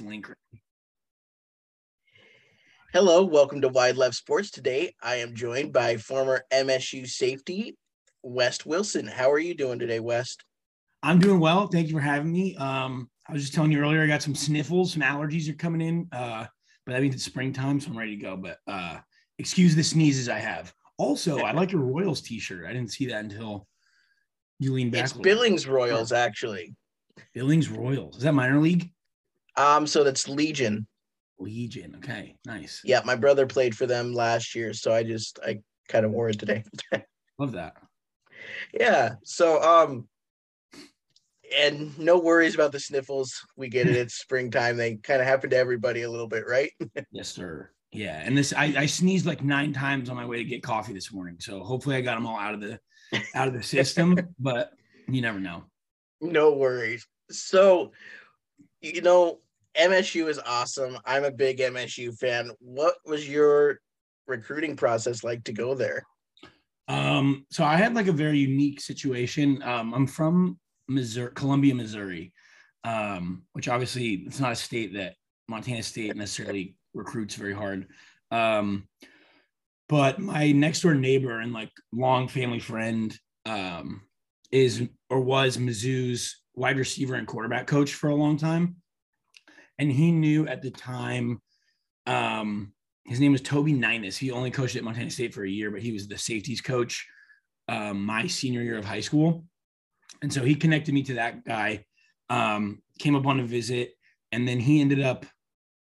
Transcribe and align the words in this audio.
link. 0.00 0.30
Hello, 2.92 3.24
welcome 3.24 3.60
to 3.60 3.68
Wide 3.68 3.96
Left 3.96 4.14
Sports. 4.14 4.50
Today, 4.50 4.94
I 5.02 5.16
am 5.16 5.34
joined 5.34 5.72
by 5.72 5.96
former 5.96 6.44
MSU 6.52 7.08
safety 7.08 7.76
West 8.22 8.66
Wilson. 8.66 9.06
How 9.06 9.30
are 9.30 9.38
you 9.38 9.54
doing 9.54 9.78
today, 9.78 10.00
West? 10.00 10.44
I'm 11.02 11.18
doing 11.18 11.40
well. 11.40 11.66
Thank 11.66 11.88
you 11.88 11.94
for 11.94 12.00
having 12.00 12.32
me. 12.32 12.56
Um, 12.56 13.10
I 13.28 13.32
was 13.32 13.42
just 13.42 13.54
telling 13.54 13.72
you 13.72 13.80
earlier, 13.80 14.02
I 14.02 14.06
got 14.06 14.22
some 14.22 14.34
sniffles, 14.34 14.92
some 14.92 15.02
allergies 15.02 15.48
are 15.48 15.54
coming 15.54 15.80
in. 15.80 16.08
Uh, 16.12 16.46
but 16.86 16.92
that 16.92 17.02
means 17.02 17.14
it's 17.14 17.24
springtime, 17.24 17.80
so 17.80 17.90
I'm 17.90 17.98
ready 17.98 18.16
to 18.16 18.22
go. 18.22 18.36
But 18.36 18.58
uh, 18.66 18.98
excuse 19.38 19.74
the 19.74 19.82
sneezes 19.82 20.28
I 20.28 20.38
have. 20.38 20.72
Also, 20.96 21.38
I 21.40 21.52
like 21.52 21.72
your 21.72 21.82
Royals 21.82 22.20
t-shirt. 22.20 22.66
I 22.66 22.72
didn't 22.72 22.92
see 22.92 23.06
that 23.06 23.24
until 23.24 23.66
you 24.60 24.72
leaned 24.72 24.92
back. 24.92 25.04
It's 25.04 25.12
Billings 25.12 25.66
Royals, 25.66 26.12
actually. 26.12 26.74
Billings 27.34 27.68
Royals. 27.68 28.18
Is 28.18 28.22
that 28.22 28.32
minor 28.32 28.60
league? 28.60 28.90
Um, 29.56 29.86
so 29.86 30.04
that's 30.04 30.28
Legion. 30.28 30.86
Legion. 31.38 31.96
Okay, 31.96 32.36
nice. 32.46 32.80
Yeah, 32.84 33.02
my 33.04 33.16
brother 33.16 33.46
played 33.46 33.76
for 33.76 33.86
them 33.86 34.12
last 34.12 34.54
year, 34.54 34.72
so 34.72 34.92
I 34.92 35.02
just 35.02 35.38
I 35.44 35.60
kind 35.88 36.04
of 36.04 36.12
wore 36.12 36.28
it 36.28 36.38
today. 36.38 36.64
Love 37.38 37.52
that. 37.52 37.74
Yeah. 38.72 39.16
So 39.24 39.62
um 39.62 40.08
and 41.56 41.96
no 41.98 42.18
worries 42.18 42.54
about 42.54 42.72
the 42.72 42.80
sniffles. 42.80 43.34
We 43.56 43.68
get 43.68 43.86
it. 43.86 43.96
It's 44.04 44.14
springtime. 44.14 44.76
They 44.76 44.96
kind 44.96 45.20
of 45.20 45.26
happen 45.26 45.50
to 45.50 45.56
everybody 45.56 46.02
a 46.02 46.10
little 46.10 46.28
bit, 46.28 46.44
right? 46.46 46.70
yes, 47.12 47.28
sir. 47.28 47.70
Yeah. 47.92 48.20
And 48.24 48.36
this 48.36 48.52
I, 48.52 48.74
I 48.76 48.86
sneezed 48.86 49.26
like 49.26 49.42
nine 49.42 49.72
times 49.72 50.08
on 50.10 50.16
my 50.16 50.26
way 50.26 50.38
to 50.38 50.44
get 50.44 50.62
coffee 50.62 50.92
this 50.92 51.12
morning. 51.12 51.36
So 51.40 51.62
hopefully 51.62 51.96
I 51.96 52.00
got 52.00 52.14
them 52.16 52.26
all 52.26 52.38
out 52.38 52.54
of 52.54 52.60
the 52.60 52.78
out 53.34 53.48
of 53.48 53.54
the 53.54 53.62
system, 53.62 54.16
but 54.38 54.72
you 55.08 55.20
never 55.20 55.38
know. 55.38 55.64
No 56.20 56.52
worries. 56.52 57.06
So 57.30 57.92
you 58.80 59.00
know, 59.00 59.40
MSU 59.76 60.28
is 60.28 60.40
awesome. 60.46 60.98
I'm 61.04 61.24
a 61.24 61.30
big 61.30 61.58
MSU 61.58 62.16
fan. 62.18 62.50
What 62.60 62.94
was 63.04 63.28
your 63.28 63.80
recruiting 64.26 64.76
process 64.76 65.24
like 65.24 65.44
to 65.44 65.52
go 65.52 65.74
there? 65.74 66.04
Um, 66.86 67.46
so 67.50 67.64
I 67.64 67.76
had 67.76 67.94
like 67.94 68.06
a 68.06 68.12
very 68.12 68.38
unique 68.38 68.80
situation. 68.80 69.62
Um, 69.62 69.94
I'm 69.94 70.06
from 70.06 70.58
Missouri, 70.88 71.32
Columbia, 71.34 71.74
Missouri, 71.74 72.32
um, 72.84 73.42
which 73.52 73.68
obviously 73.68 74.24
it's 74.26 74.40
not 74.40 74.52
a 74.52 74.56
state 74.56 74.94
that 74.94 75.14
Montana 75.48 75.82
State 75.82 76.14
necessarily 76.14 76.76
recruits 76.92 77.34
very 77.34 77.54
hard. 77.54 77.88
Um, 78.30 78.86
but 79.88 80.18
my 80.18 80.52
next 80.52 80.80
door 80.80 80.94
neighbor 80.94 81.40
and 81.40 81.52
like 81.52 81.70
long 81.92 82.28
family 82.28 82.60
friend 82.60 83.16
um, 83.46 84.02
is 84.50 84.86
or 85.10 85.20
was 85.20 85.56
Mizzou's 85.56 86.42
wide 86.54 86.78
receiver 86.78 87.14
and 87.14 87.26
quarterback 87.26 87.66
coach 87.66 87.94
for 87.94 88.10
a 88.10 88.14
long 88.14 88.36
time 88.36 88.76
and 89.78 89.90
he 89.90 90.12
knew 90.12 90.46
at 90.46 90.62
the 90.62 90.70
time 90.70 91.40
um, 92.06 92.72
his 93.04 93.20
name 93.20 93.32
was 93.32 93.40
Toby 93.40 93.72
Ninus. 93.72 94.16
He 94.16 94.30
only 94.30 94.50
coached 94.50 94.76
at 94.76 94.84
Montana 94.84 95.10
State 95.10 95.34
for 95.34 95.44
a 95.44 95.50
year, 95.50 95.70
but 95.70 95.82
he 95.82 95.92
was 95.92 96.08
the 96.08 96.18
safeties 96.18 96.60
coach 96.60 97.06
um, 97.68 98.04
my 98.04 98.26
senior 98.26 98.62
year 98.62 98.78
of 98.78 98.84
high 98.84 99.00
school. 99.00 99.44
And 100.22 100.32
so 100.32 100.42
he 100.42 100.54
connected 100.54 100.94
me 100.94 101.02
to 101.04 101.14
that 101.14 101.44
guy, 101.44 101.84
um, 102.30 102.82
came 102.98 103.16
up 103.16 103.26
on 103.26 103.40
a 103.40 103.44
visit, 103.44 103.92
and 104.32 104.48
then 104.48 104.58
he 104.58 104.80
ended 104.80 105.02
up 105.02 105.26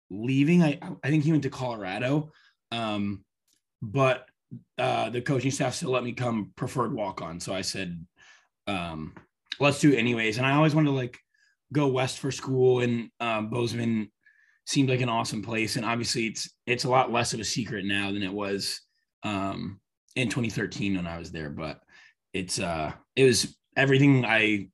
leaving. 0.09 0.63
I, 0.63 0.79
I 1.03 1.09
think 1.09 1.23
he 1.23 1.31
went 1.31 1.43
to 1.43 1.49
Colorado. 1.49 2.31
Um, 2.71 3.23
but 3.81 4.27
uh, 4.77 5.09
the 5.09 5.21
coaching 5.21 5.51
staff 5.51 5.75
still 5.75 5.91
let 5.91 6.03
me 6.03 6.13
come 6.13 6.51
preferred 6.55 6.93
walk 6.93 7.21
on. 7.21 7.39
So 7.39 7.53
I 7.53 7.61
said, 7.61 8.05
um, 8.67 9.13
let's 9.59 9.79
do 9.79 9.91
it 9.91 9.97
anyways. 9.97 10.37
And 10.37 10.45
I 10.45 10.55
always 10.55 10.75
wanted 10.75 10.89
to 10.89 10.95
like 10.95 11.19
go 11.73 11.87
west 11.87 12.19
for 12.19 12.31
school, 12.31 12.79
and 12.79 13.09
um, 13.19 13.49
Bozeman 13.49 14.09
seemed 14.65 14.89
like 14.89 15.01
an 15.01 15.09
awesome 15.09 15.41
place. 15.41 15.75
And 15.75 15.85
obviously, 15.85 16.27
it's 16.27 16.49
it's 16.65 16.85
a 16.85 16.89
lot 16.89 17.11
less 17.11 17.33
of 17.33 17.39
a 17.39 17.43
secret 17.43 17.85
now 17.85 18.11
than 18.11 18.23
it 18.23 18.33
was 18.33 18.79
um, 19.23 19.79
in 20.15 20.29
2013 20.29 20.95
when 20.95 21.07
I 21.07 21.17
was 21.17 21.31
there. 21.31 21.49
But 21.49 21.81
it's 22.33 22.59
uh, 22.59 22.93
it 23.15 23.25
was 23.25 23.57
everything 23.75 24.25
I 24.25 24.69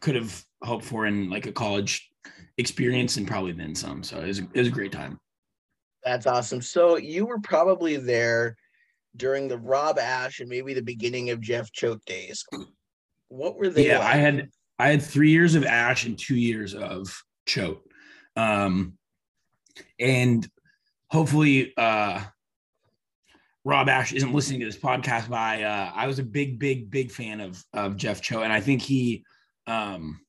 could 0.00 0.14
have 0.14 0.44
hoped 0.62 0.84
for 0.84 1.06
in 1.06 1.30
like 1.30 1.46
a 1.46 1.52
college 1.52 2.08
experience, 2.58 3.16
and 3.16 3.26
probably 3.26 3.52
then 3.52 3.74
some. 3.74 4.02
So 4.02 4.20
it 4.20 4.26
was 4.26 4.38
it 4.38 4.56
was 4.56 4.68
a 4.68 4.72
great 4.72 4.92
time. 4.92 5.18
That's 6.04 6.26
awesome. 6.26 6.60
So 6.60 6.96
you 6.96 7.24
were 7.24 7.40
probably 7.40 7.96
there 7.96 8.56
during 9.16 9.48
the 9.48 9.58
Rob 9.58 9.98
Ash 9.98 10.40
and 10.40 10.48
maybe 10.48 10.74
the 10.74 10.82
beginning 10.82 11.30
of 11.30 11.40
Jeff 11.40 11.72
Choate 11.72 12.04
days. 12.04 12.44
What 13.28 13.56
were 13.56 13.70
they? 13.70 13.88
Yeah, 13.88 13.98
like? 14.00 14.14
I 14.14 14.16
had 14.16 14.48
I 14.78 14.88
had 14.88 15.02
three 15.02 15.30
years 15.30 15.54
of 15.54 15.64
Ash 15.64 16.04
and 16.04 16.18
two 16.18 16.36
years 16.36 16.74
of 16.74 17.22
Choate. 17.46 17.80
Um, 18.36 18.94
and 20.00 20.46
hopefully, 21.10 21.72
uh, 21.76 22.22
Rob 23.64 23.88
Ash 23.88 24.12
isn't 24.12 24.34
listening 24.34 24.60
to 24.60 24.66
this 24.66 24.76
podcast, 24.76 25.28
but 25.28 25.38
I, 25.38 25.62
uh, 25.62 25.92
I 25.94 26.06
was 26.06 26.18
a 26.18 26.24
big, 26.24 26.58
big, 26.58 26.90
big 26.90 27.10
fan 27.10 27.40
of, 27.40 27.62
of 27.72 27.96
Jeff 27.96 28.20
Choate. 28.20 28.44
And 28.44 28.52
I 28.52 28.60
think 28.60 28.82
he 28.82 29.24
um, 29.66 30.20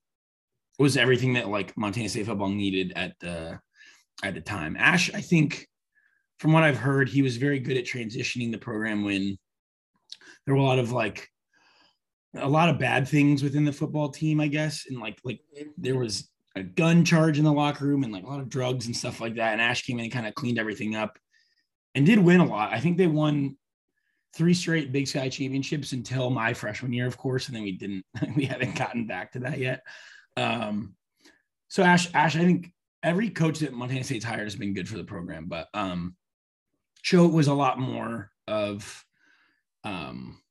was 0.79 0.95
everything 0.95 1.33
that 1.33 1.49
like 1.49 1.75
Montana 1.75 2.07
State 2.07 2.27
football 2.27 2.49
needed 2.49 2.93
at 2.95 3.13
the, 3.19 3.59
at 4.23 4.35
the 4.35 4.41
time. 4.41 4.77
Ash, 4.79 5.13
I 5.13 5.21
think 5.21 5.67
from 6.39 6.53
what 6.53 6.63
I've 6.63 6.77
heard, 6.77 7.09
he 7.09 7.21
was 7.21 7.37
very 7.37 7.59
good 7.59 7.77
at 7.77 7.85
transitioning 7.85 8.51
the 8.51 8.57
program 8.57 9.03
when 9.03 9.37
there 10.45 10.55
were 10.55 10.61
a 10.61 10.65
lot 10.65 10.79
of 10.79 10.91
like 10.91 11.27
a 12.37 12.47
lot 12.47 12.69
of 12.69 12.79
bad 12.79 13.07
things 13.07 13.43
within 13.43 13.65
the 13.65 13.71
football 13.71 14.09
team, 14.09 14.39
I 14.39 14.47
guess. 14.47 14.85
And 14.89 14.99
like 14.99 15.19
like 15.23 15.41
there 15.77 15.97
was 15.97 16.29
a 16.55 16.63
gun 16.63 17.03
charge 17.03 17.37
in 17.37 17.43
the 17.43 17.51
locker 17.51 17.85
room 17.85 18.03
and 18.03 18.13
like 18.13 18.23
a 18.23 18.27
lot 18.27 18.39
of 18.39 18.49
drugs 18.49 18.85
and 18.85 18.95
stuff 18.95 19.19
like 19.19 19.35
that. 19.35 19.53
And 19.53 19.61
Ash 19.61 19.83
came 19.83 19.99
in 19.99 20.05
and 20.05 20.13
kind 20.13 20.27
of 20.27 20.35
cleaned 20.35 20.59
everything 20.59 20.95
up 20.95 21.17
and 21.95 22.05
did 22.05 22.19
win 22.19 22.39
a 22.39 22.45
lot. 22.45 22.73
I 22.73 22.79
think 22.79 22.97
they 22.97 23.07
won 23.07 23.57
three 24.35 24.53
straight 24.53 24.91
Big 24.91 25.07
Sky 25.07 25.29
championships 25.29 25.93
until 25.93 26.29
my 26.29 26.53
freshman 26.53 26.93
year, 26.93 27.07
of 27.07 27.17
course, 27.17 27.47
and 27.47 27.55
then 27.55 27.63
we 27.63 27.73
didn't 27.73 28.05
we 28.35 28.45
haven't 28.45 28.75
gotten 28.75 29.07
back 29.07 29.31
to 29.33 29.39
that 29.39 29.59
yet. 29.59 29.81
Um, 30.37 30.95
so 31.67 31.83
Ash, 31.83 32.13
Ash, 32.13 32.35
I 32.35 32.39
think 32.39 32.71
every 33.03 33.29
coach 33.29 33.59
that 33.59 33.73
Montana 33.73 34.03
State's 34.03 34.25
hired 34.25 34.43
has 34.43 34.55
been 34.55 34.73
good 34.73 34.89
for 34.89 34.97
the 34.97 35.03
program, 35.03 35.45
but 35.47 35.67
um 35.73 36.15
Choate 37.01 37.33
was 37.33 37.47
a 37.47 37.53
lot 37.53 37.79
more 37.79 38.31
of 38.47 39.05
um 39.83 40.41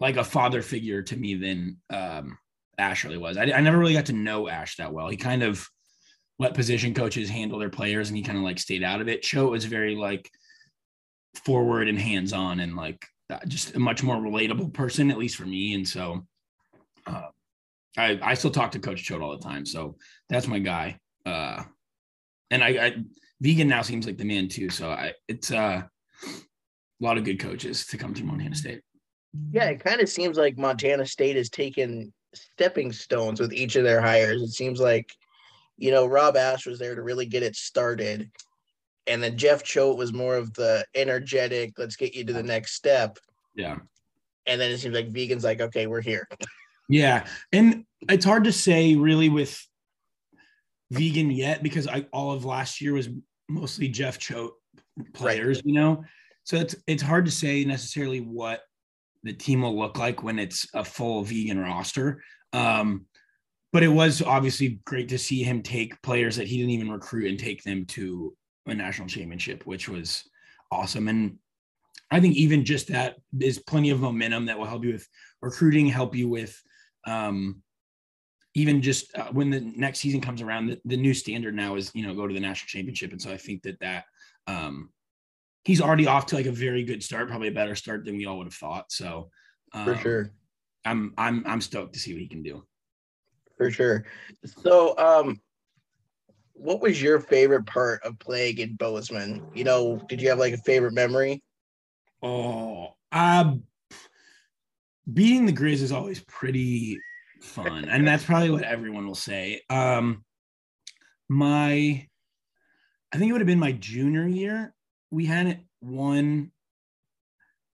like 0.00 0.16
a 0.16 0.24
father 0.24 0.62
figure 0.62 1.02
to 1.02 1.16
me 1.16 1.34
than 1.34 1.78
um, 1.90 2.38
Ash 2.78 3.04
really 3.04 3.18
was. 3.18 3.36
I, 3.36 3.44
I 3.44 3.60
never 3.60 3.78
really 3.78 3.94
got 3.94 4.06
to 4.06 4.12
know 4.12 4.48
Ash 4.48 4.76
that 4.76 4.92
well. 4.92 5.08
He 5.08 5.16
kind 5.16 5.42
of 5.42 5.66
let 6.38 6.54
position 6.54 6.94
coaches 6.94 7.28
handle 7.28 7.58
their 7.58 7.70
players 7.70 8.08
and 8.08 8.16
he 8.16 8.22
kind 8.22 8.38
of 8.38 8.44
like 8.44 8.58
stayed 8.58 8.84
out 8.84 9.00
of 9.00 9.08
it. 9.08 9.22
Choate 9.22 9.50
was 9.50 9.64
very 9.64 9.96
like 9.96 10.30
forward 11.44 11.88
and 11.88 11.98
hands 11.98 12.32
on 12.32 12.60
and 12.60 12.76
like 12.76 13.04
just 13.46 13.74
a 13.74 13.78
much 13.78 14.02
more 14.02 14.16
relatable 14.16 14.72
person, 14.72 15.10
at 15.10 15.18
least 15.18 15.36
for 15.36 15.46
me. 15.46 15.74
And 15.74 15.86
so 15.86 16.24
uh, 17.06 17.28
I, 17.96 18.18
I 18.22 18.34
still 18.34 18.50
talk 18.50 18.72
to 18.72 18.78
Coach 18.78 19.04
Choate 19.04 19.20
all 19.20 19.36
the 19.36 19.44
time. 19.44 19.66
So 19.66 19.96
that's 20.28 20.46
my 20.46 20.60
guy. 20.60 21.00
Uh, 21.26 21.64
and 22.50 22.62
I, 22.62 22.68
I 22.68 22.96
Vigen 23.42 23.66
now 23.66 23.82
seems 23.82 24.06
like 24.06 24.16
the 24.16 24.24
man 24.24 24.48
too. 24.48 24.70
So 24.70 24.90
I, 24.90 25.12
it's 25.26 25.50
uh, 25.50 25.82
a 26.24 27.04
lot 27.04 27.18
of 27.18 27.24
good 27.24 27.40
coaches 27.40 27.86
to 27.86 27.98
come 27.98 28.14
through 28.14 28.26
Montana 28.26 28.54
State. 28.54 28.82
Yeah, 29.50 29.66
it 29.66 29.84
kind 29.84 30.00
of 30.00 30.08
seems 30.08 30.36
like 30.36 30.58
Montana 30.58 31.06
State 31.06 31.36
has 31.36 31.50
taken 31.50 32.12
stepping 32.34 32.92
stones 32.92 33.40
with 33.40 33.52
each 33.52 33.76
of 33.76 33.84
their 33.84 34.00
hires. 34.00 34.42
It 34.42 34.48
seems 34.48 34.80
like, 34.80 35.12
you 35.76 35.90
know, 35.90 36.06
Rob 36.06 36.36
Ash 36.36 36.66
was 36.66 36.78
there 36.78 36.94
to 36.94 37.02
really 37.02 37.26
get 37.26 37.42
it 37.42 37.56
started. 37.56 38.30
And 39.06 39.22
then 39.22 39.38
Jeff 39.38 39.62
Choate 39.62 39.96
was 39.96 40.12
more 40.12 40.36
of 40.36 40.52
the 40.54 40.84
energetic, 40.94 41.78
let's 41.78 41.96
get 41.96 42.14
you 42.14 42.24
to 42.24 42.32
the 42.32 42.42
next 42.42 42.74
step. 42.74 43.18
Yeah. 43.54 43.78
And 44.46 44.60
then 44.60 44.70
it 44.70 44.78
seems 44.78 44.94
like 44.94 45.12
Vigen's 45.12 45.44
like, 45.44 45.60
okay, 45.60 45.86
we're 45.86 46.00
here. 46.00 46.28
Yeah. 46.88 47.26
And 47.52 47.84
it's 48.08 48.24
hard 48.24 48.44
to 48.44 48.52
say 48.52 48.96
really 48.96 49.28
with 49.28 49.62
Vigen 50.92 51.34
yet 51.34 51.62
because 51.62 51.86
I 51.86 52.06
all 52.12 52.32
of 52.32 52.44
last 52.44 52.80
year 52.80 52.94
was 52.94 53.08
mostly 53.48 53.88
Jeff 53.88 54.18
Choate 54.18 54.54
players, 55.12 55.58
right. 55.58 55.66
you 55.66 55.74
know. 55.74 56.04
So 56.44 56.56
it's 56.56 56.74
it's 56.86 57.02
hard 57.02 57.26
to 57.26 57.30
say 57.30 57.64
necessarily 57.64 58.20
what 58.20 58.62
the 59.22 59.32
team 59.32 59.62
will 59.62 59.78
look 59.78 59.98
like 59.98 60.22
when 60.22 60.38
it's 60.38 60.66
a 60.74 60.84
full 60.84 61.24
Vigen 61.24 61.62
roster. 61.62 62.22
Um, 62.52 63.06
but 63.72 63.82
it 63.82 63.88
was 63.88 64.22
obviously 64.22 64.80
great 64.84 65.08
to 65.10 65.18
see 65.18 65.42
him 65.42 65.62
take 65.62 66.00
players 66.02 66.36
that 66.36 66.46
he 66.46 66.56
didn't 66.56 66.70
even 66.70 66.90
recruit 66.90 67.28
and 67.28 67.38
take 67.38 67.62
them 67.62 67.84
to 67.86 68.34
a 68.66 68.74
national 68.74 69.08
championship, 69.08 69.66
which 69.66 69.88
was 69.88 70.24
awesome. 70.70 71.08
And 71.08 71.38
I 72.10 72.20
think 72.20 72.36
even 72.36 72.64
just 72.64 72.88
that 72.88 73.16
is 73.38 73.58
plenty 73.58 73.90
of 73.90 74.00
momentum 74.00 74.46
that 74.46 74.58
will 74.58 74.66
help 74.66 74.84
you 74.84 74.92
with 74.92 75.06
recruiting, 75.42 75.86
help 75.86 76.14
you 76.14 76.28
with 76.28 76.60
um, 77.06 77.62
even 78.54 78.80
just 78.80 79.16
uh, 79.16 79.28
when 79.32 79.50
the 79.50 79.60
next 79.60 80.00
season 80.00 80.20
comes 80.20 80.40
around. 80.40 80.66
The, 80.66 80.80
the, 80.84 80.96
new 80.96 81.14
standard 81.14 81.54
now 81.54 81.76
is 81.76 81.90
you 81.94 82.06
know 82.06 82.14
go 82.14 82.26
to 82.26 82.34
the 82.34 82.40
national 82.40 82.68
championship, 82.68 83.12
and 83.12 83.20
so 83.20 83.30
I 83.30 83.36
think 83.36 83.62
that 83.62 83.78
that 83.80 84.04
um, 84.46 84.90
he's 85.68 85.82
already 85.82 86.06
off 86.06 86.24
to 86.24 86.34
like 86.34 86.46
a 86.46 86.50
very 86.50 86.82
good 86.82 87.02
start, 87.02 87.28
probably 87.28 87.48
a 87.48 87.52
better 87.52 87.74
start 87.74 88.06
than 88.06 88.16
we 88.16 88.24
all 88.24 88.38
would 88.38 88.46
have 88.46 88.54
thought. 88.54 88.90
So 88.90 89.28
um, 89.74 89.84
for 89.84 89.96
sure, 89.96 90.32
I'm 90.86 91.12
I'm 91.18 91.44
I'm 91.46 91.60
stoked 91.60 91.92
to 91.92 92.00
see 92.00 92.14
what 92.14 92.22
he 92.22 92.26
can 92.26 92.42
do. 92.42 92.64
For 93.58 93.70
sure. 93.70 94.06
So 94.46 94.96
um, 94.96 95.38
what 96.54 96.80
was 96.80 97.02
your 97.02 97.20
favorite 97.20 97.66
part 97.66 98.02
of 98.02 98.18
playing 98.18 98.58
in 98.58 98.76
Bozeman? 98.76 99.46
You 99.54 99.64
know, 99.64 100.02
did 100.08 100.22
you 100.22 100.30
have 100.30 100.38
like 100.38 100.54
a 100.54 100.58
favorite 100.58 100.94
memory? 100.94 101.42
Oh, 102.22 102.94
um, 103.12 103.64
beating 105.12 105.44
the 105.44 105.52
Grizz 105.52 105.82
is 105.82 105.92
always 105.92 106.20
pretty 106.20 106.98
fun, 107.42 107.90
and 107.90 108.08
that's 108.08 108.24
probably 108.24 108.50
what 108.50 108.62
everyone 108.62 109.06
will 109.06 109.14
say. 109.14 109.60
Um, 109.68 110.24
my, 111.28 112.08
I 113.12 113.18
think 113.18 113.28
it 113.28 113.32
would 113.32 113.42
have 113.42 113.46
been 113.46 113.58
my 113.58 113.72
junior 113.72 114.26
year. 114.26 114.72
We 115.10 115.26
hadn't 115.26 115.60
won 115.80 116.52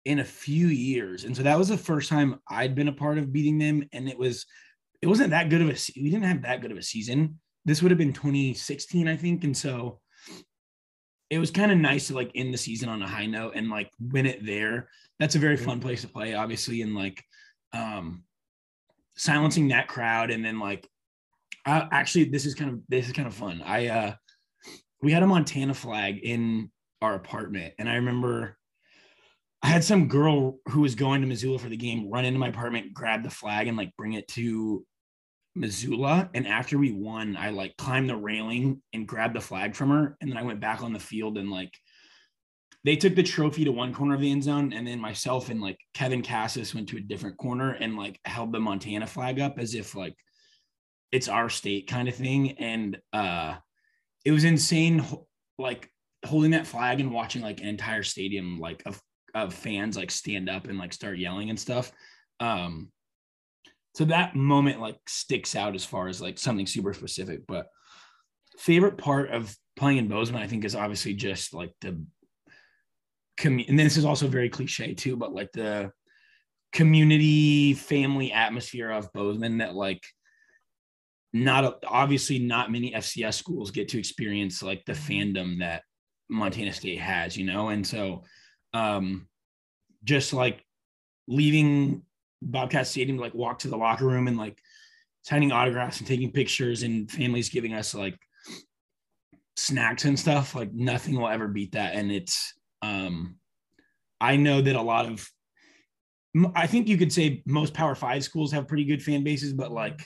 in 0.05 0.19
a 0.19 0.25
few 0.25 0.67
years, 0.67 1.25
and 1.25 1.37
so 1.37 1.43
that 1.43 1.58
was 1.58 1.69
the 1.69 1.76
first 1.76 2.08
time 2.08 2.40
I'd 2.49 2.75
been 2.75 2.88
a 2.88 2.93
part 2.93 3.19
of 3.19 3.32
beating 3.32 3.58
them, 3.58 3.88
and 3.93 4.08
it 4.08 4.19
was, 4.19 4.46
it 5.00 5.06
wasn't 5.06 5.31
that 5.31 5.49
good 5.49 5.62
of 5.62 5.69
a. 5.69 5.76
We 5.96 6.11
didn't 6.11 6.25
have 6.25 6.43
that 6.43 6.61
good 6.61 6.73
of 6.73 6.79
a 6.79 6.82
season. 6.82 7.38
This 7.64 7.82
would 7.82 7.90
have 7.90 7.99
been 7.99 8.12
2016, 8.12 9.08
I 9.08 9.17
think, 9.17 9.44
and 9.44 9.56
so 9.56 10.00
it 11.32 11.38
was 11.38 11.50
kind 11.50 11.73
of 11.73 11.79
nice 11.79 12.08
to 12.08 12.14
like 12.14 12.31
end 12.34 12.52
the 12.52 12.58
season 12.58 12.90
on 12.90 13.00
a 13.00 13.08
high 13.08 13.25
note 13.25 13.55
and 13.56 13.70
like 13.70 13.90
win 13.99 14.26
it 14.26 14.44
there. 14.44 14.90
That's 15.19 15.35
a 15.35 15.38
very 15.38 15.56
fun 15.56 15.81
place 15.81 16.02
to 16.02 16.08
play, 16.08 16.35
obviously, 16.35 16.82
and 16.82 16.94
like 16.94 17.25
um 17.73 18.25
silencing 19.17 19.69
that 19.69 19.88
crowd 19.88 20.31
and 20.31 20.44
then 20.44 20.58
like 20.58 20.87
uh, 21.64 21.87
actually 21.90 22.25
this 22.25 22.44
is 22.44 22.55
kind 22.55 22.70
of 22.70 22.81
this 22.88 23.06
is 23.06 23.12
kind 23.12 23.26
of 23.26 23.32
fun. 23.32 23.62
I 23.64 23.88
uh 23.88 24.14
we 25.00 25.11
had 25.11 25.23
a 25.23 25.26
Montana 25.26 25.73
flag 25.73 26.19
in 26.23 26.70
our 27.02 27.14
apartment 27.14 27.75
and 27.78 27.88
I 27.88 27.96
remember 27.96 28.56
I 29.62 29.69
had 29.69 29.84
some 29.84 30.08
girl 30.08 30.58
who 30.69 30.81
was 30.81 30.96
going 30.96 31.20
to 31.20 31.26
Missoula 31.26 31.58
for 31.58 31.69
the 31.69 31.76
game 31.76 32.10
run 32.10 32.25
into 32.25 32.40
my 32.40 32.49
apartment, 32.49 32.93
grab 32.93 33.22
the 33.22 33.31
flag 33.31 33.69
and 33.69 33.76
like 33.76 33.96
bring 33.96 34.14
it 34.14 34.26
to 34.28 34.84
Missoula. 35.54 36.28
And 36.34 36.49
after 36.49 36.78
we 36.78 36.90
won, 36.90 37.37
I 37.37 37.50
like 37.50 37.76
climbed 37.76 38.10
the 38.10 38.16
railing 38.16 38.82
and 38.93 39.06
grabbed 39.06 39.37
the 39.37 39.40
flag 39.40 39.76
from 39.76 39.90
her. 39.90 40.16
And 40.20 40.28
then 40.28 40.37
I 40.37 40.43
went 40.43 40.60
back 40.60 40.82
on 40.82 40.93
the 40.93 40.99
field 40.99 41.38
and 41.38 41.49
like 41.49 41.72
they 42.84 42.96
took 42.96 43.14
the 43.14 43.22
trophy 43.22 43.64
to 43.64 43.70
one 43.70 43.94
corner 43.94 44.16
of 44.16 44.20
the 44.20 44.32
end 44.32 44.43
zone. 44.43 44.72
And 44.72 44.84
then 44.84 44.99
myself 44.99 45.49
and 45.49 45.60
like 45.60 45.78
Kevin 45.94 46.22
Kassis 46.22 46.75
went 46.75 46.88
to 46.88 46.96
a 46.96 47.00
different 47.00 47.37
corner 47.37 47.70
and 47.70 47.96
like 47.96 48.19
held 48.25 48.52
the 48.52 48.58
Montana 48.58 49.06
flag 49.06 49.38
up 49.38 49.60
as 49.60 49.76
if 49.76 49.94
like 49.94 50.16
it's 51.12 51.28
our 51.28 51.49
state 51.49 51.87
kind 51.87 52.08
of 52.08 52.16
thing. 52.16 52.58
And 52.58 52.99
uh 53.12 53.56
it 54.25 54.32
was 54.32 54.43
insane 54.43 55.04
like 55.56 55.91
holding 56.24 56.52
that 56.52 56.66
flag 56.66 57.00
and 57.00 57.12
watching 57.12 57.42
like 57.42 57.60
an 57.60 57.66
entire 57.66 58.02
stadium 58.02 58.58
like 58.58 58.82
of 58.86 59.00
of 59.34 59.54
fans 59.54 59.96
like 59.96 60.10
stand 60.10 60.48
up 60.48 60.69
and 60.69 60.78
like 60.78 60.92
start 60.92 61.19
yelling 61.19 61.50
and 61.50 61.58
stuff. 61.58 61.90
Um 62.40 62.90
so 63.94 64.04
that 64.06 64.34
moment 64.34 64.80
like 64.80 64.98
sticks 65.06 65.54
out 65.54 65.74
as 65.74 65.84
far 65.84 66.08
as 66.08 66.20
like 66.20 66.38
something 66.38 66.66
super 66.66 66.92
specific 66.92 67.40
but 67.46 67.66
favorite 68.58 68.98
part 68.98 69.30
of 69.30 69.54
playing 69.76 69.98
in 69.98 70.08
bozeman 70.08 70.42
i 70.42 70.46
think 70.46 70.64
is 70.64 70.74
obviously 70.74 71.14
just 71.14 71.54
like 71.54 71.72
the 71.80 72.00
commu- 73.38 73.68
and 73.68 73.78
this 73.78 73.96
is 73.96 74.04
also 74.04 74.26
very 74.26 74.48
cliche 74.48 74.94
too 74.94 75.16
but 75.16 75.34
like 75.34 75.50
the 75.52 75.90
community 76.72 77.75
family 77.75 78.32
atmosphere 78.32 78.90
of 78.90 79.12
bozeman 79.12 79.58
that 79.58 79.75
like 79.75 80.02
not 81.34 81.82
obviously 81.86 82.38
not 82.38 82.70
many 82.70 82.92
fcs 82.92 83.34
schools 83.34 83.70
get 83.70 83.88
to 83.88 83.98
experience 83.98 84.62
like 84.62 84.84
the 84.84 84.92
fandom 84.92 85.58
that 85.60 85.82
montana 86.28 86.72
state 86.72 86.98
has 86.98 87.36
you 87.36 87.44
know 87.44 87.69
and 87.69 87.86
so 87.86 88.22
um 88.74 89.26
just 90.04 90.32
like 90.32 90.64
leaving 91.28 92.02
Bobcat 92.42 92.86
Stadium 92.86 93.19
like 93.19 93.34
walk 93.34 93.60
to 93.60 93.69
the 93.69 93.76
locker 93.76 94.06
room 94.06 94.28
and 94.28 94.36
like 94.36 94.58
signing 95.22 95.52
autographs 95.52 95.98
and 95.98 96.06
taking 96.06 96.32
pictures 96.32 96.82
and 96.82 97.10
families 97.10 97.48
giving 97.48 97.74
us 97.74 97.94
like 97.94 98.19
snacks 99.56 100.04
and 100.04 100.19
stuff. 100.19 100.54
Like 100.54 100.72
nothing 100.72 101.14
will 101.16 101.28
ever 101.28 101.48
beat 101.48 101.72
that. 101.72 101.94
And 101.94 102.10
it's 102.10 102.52
um 102.82 103.36
I 104.20 104.36
know 104.36 104.60
that 104.60 104.76
a 104.76 104.82
lot 104.82 105.06
of 105.06 105.26
I 106.54 106.66
think 106.66 106.88
you 106.88 106.96
could 106.96 107.12
say 107.12 107.42
most 107.46 107.75
power 107.75 107.94
five 107.94 108.25
schools 108.25 108.52
have 108.52 108.68
pretty 108.68 108.84
good 108.84 109.02
fan 109.02 109.22
bases, 109.22 109.52
but 109.52 109.70
like 109.70 110.04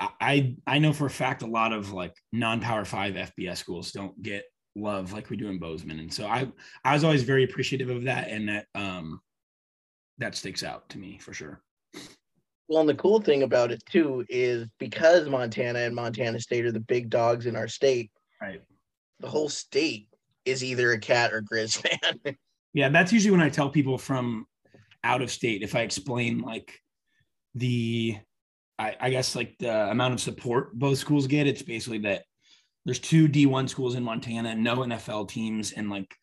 I 0.00 0.56
I 0.66 0.78
know 0.78 0.92
for 0.92 1.06
a 1.06 1.10
fact 1.10 1.42
a 1.42 1.46
lot 1.46 1.72
of 1.72 1.92
like 1.92 2.14
non-power 2.32 2.84
five 2.84 3.14
FBS 3.14 3.58
schools 3.58 3.92
don't 3.92 4.20
get 4.22 4.44
love 4.76 5.12
like 5.12 5.30
we 5.30 5.36
do 5.36 5.48
in 5.48 5.58
Bozeman. 5.58 5.98
And 5.98 6.12
so 6.12 6.26
I 6.26 6.48
I 6.84 6.94
was 6.94 7.04
always 7.04 7.22
very 7.22 7.44
appreciative 7.44 7.90
of 7.90 8.04
that 8.04 8.28
and 8.28 8.48
that 8.48 8.66
um 8.74 9.20
that 10.18 10.34
sticks 10.34 10.62
out 10.62 10.88
to 10.90 10.98
me 10.98 11.18
for 11.18 11.32
sure. 11.32 11.62
Well, 12.68 12.80
and 12.80 12.88
the 12.88 12.94
cool 12.94 13.20
thing 13.20 13.42
about 13.42 13.72
it 13.72 13.82
too 13.90 14.24
is 14.28 14.68
because 14.78 15.28
Montana 15.28 15.80
and 15.80 15.94
Montana 15.94 16.38
State 16.38 16.64
are 16.64 16.72
the 16.72 16.78
big 16.78 17.10
dogs 17.10 17.46
in 17.46 17.56
our 17.56 17.66
state, 17.66 18.12
right? 18.40 18.62
The 19.18 19.28
whole 19.28 19.48
state 19.48 20.06
is 20.44 20.62
either 20.62 20.92
a 20.92 20.98
cat 20.98 21.32
or 21.32 21.42
Grizz 21.42 21.78
fan. 22.24 22.36
yeah, 22.72 22.88
that's 22.88 23.12
usually 23.12 23.32
when 23.32 23.42
I 23.42 23.48
tell 23.48 23.70
people 23.70 23.98
from 23.98 24.46
out 25.02 25.20
of 25.20 25.30
state 25.30 25.62
if 25.62 25.74
I 25.74 25.80
explain 25.80 26.42
like 26.42 26.78
the, 27.54 28.18
I, 28.78 28.96
I 29.00 29.10
guess 29.10 29.34
like 29.34 29.56
the 29.58 29.90
amount 29.90 30.14
of 30.14 30.20
support 30.20 30.78
both 30.78 30.98
schools 30.98 31.26
get. 31.26 31.48
It's 31.48 31.62
basically 31.62 31.98
that 31.98 32.22
there's 32.84 32.98
two 32.98 33.28
D1 33.28 33.68
schools 33.68 33.94
in 33.94 34.02
Montana, 34.02 34.54
no 34.54 34.78
NFL 34.78 35.28
teams, 35.28 35.72
and 35.72 35.90
like 35.90 36.14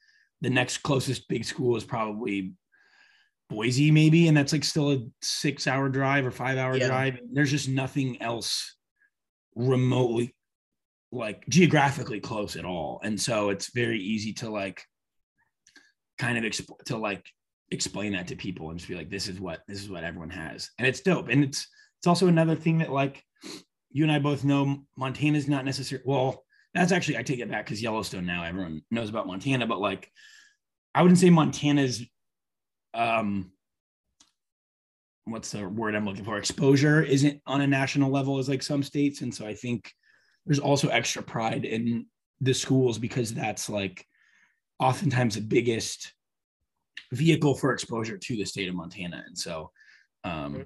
the 0.41 0.49
next 0.49 0.79
closest 0.79 1.27
big 1.27 1.45
school 1.45 1.75
is 1.75 1.83
probably 1.83 2.53
Boise, 3.49 3.91
maybe, 3.91 4.27
and 4.27 4.35
that's 4.35 4.51
like 4.51 4.63
still 4.63 4.91
a 4.91 4.99
six 5.21 5.67
hour 5.67 5.87
drive 5.87 6.25
or 6.25 6.31
five 6.31 6.57
hour 6.57 6.75
yeah. 6.75 6.87
drive. 6.87 7.19
There's 7.31 7.51
just 7.51 7.69
nothing 7.69 8.21
else 8.21 8.75
remotely 9.55 10.35
like 11.11 11.47
geographically 11.47 12.19
close 12.19 12.55
at 12.55 12.65
all. 12.65 12.99
And 13.03 13.19
so 13.19 13.49
it's 13.49 13.73
very 13.73 13.99
easy 13.99 14.33
to 14.33 14.49
like 14.49 14.81
kind 16.17 16.37
of 16.37 16.43
exp- 16.43 16.85
to 16.87 16.97
like 16.97 17.25
explain 17.71 18.13
that 18.13 18.27
to 18.27 18.35
people 18.35 18.69
and 18.69 18.77
just 18.77 18.89
be 18.89 18.95
like, 18.95 19.09
this 19.09 19.27
is 19.27 19.39
what 19.39 19.61
this 19.67 19.81
is 19.81 19.89
what 19.89 20.03
everyone 20.03 20.29
has. 20.29 20.69
And 20.77 20.87
it's 20.87 21.01
dope. 21.01 21.29
And 21.29 21.43
it's 21.43 21.67
it's 21.99 22.07
also 22.07 22.27
another 22.27 22.55
thing 22.55 22.79
that 22.79 22.91
like 22.91 23.23
you 23.91 24.03
and 24.03 24.11
I 24.11 24.19
both 24.19 24.43
know 24.43 24.83
Montana's 24.97 25.47
not 25.47 25.65
necessarily 25.65 26.03
well, 26.05 26.43
that's 26.73 26.91
actually 26.91 27.17
I 27.17 27.23
take 27.23 27.39
it 27.39 27.49
back 27.49 27.65
because 27.65 27.81
Yellowstone 27.81 28.25
now 28.25 28.43
everyone 28.43 28.81
knows 28.91 29.09
about 29.09 29.27
Montana, 29.27 29.67
but 29.67 29.79
like 29.79 30.11
I 30.93 31.01
wouldn't 31.01 31.19
say 31.19 31.29
Montana's 31.29 32.03
um 32.93 33.51
what's 35.25 35.51
the 35.51 35.67
word 35.67 35.95
I'm 35.95 36.05
looking 36.05 36.23
for? 36.23 36.37
Exposure 36.37 37.01
isn't 37.01 37.41
on 37.45 37.61
a 37.61 37.67
national 37.67 38.11
level 38.11 38.37
as 38.37 38.47
like 38.47 38.63
some 38.63 38.81
states. 38.81 39.21
And 39.21 39.33
so 39.33 39.45
I 39.45 39.53
think 39.53 39.91
there's 40.45 40.59
also 40.59 40.87
extra 40.87 41.21
pride 41.21 41.65
in 41.65 42.05
the 42.39 42.53
schools 42.53 42.97
because 42.97 43.33
that's 43.33 43.69
like 43.69 44.05
oftentimes 44.79 45.35
the 45.35 45.41
biggest 45.41 46.13
vehicle 47.11 47.55
for 47.55 47.73
exposure 47.73 48.17
to 48.17 48.35
the 48.35 48.45
state 48.45 48.69
of 48.69 48.75
Montana. 48.75 49.23
And 49.27 49.37
so 49.37 49.71
um 50.23 50.53
mm-hmm. 50.53 50.61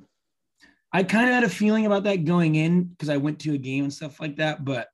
I 0.94 1.04
kind 1.04 1.30
of 1.30 1.34
had 1.34 1.44
a 1.46 1.50
feeling 1.50 1.86
about 1.86 2.04
that 2.04 2.26
going 2.26 2.56
in 2.56 2.84
because 2.84 3.10
I 3.10 3.18
went 3.18 3.40
to 3.40 3.54
a 3.54 3.58
game 3.58 3.86
and 3.86 3.94
stuff 3.94 4.20
like 4.20 4.36
that, 4.38 4.66
but 4.66 4.90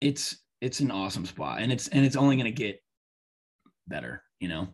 it's 0.00 0.38
it's 0.60 0.80
an 0.80 0.90
awesome 0.90 1.26
spot 1.26 1.60
and 1.60 1.72
it's 1.72 1.88
and 1.88 2.04
it's 2.04 2.16
only 2.16 2.36
gonna 2.36 2.50
get 2.50 2.82
better, 3.88 4.22
you 4.40 4.48
know. 4.48 4.68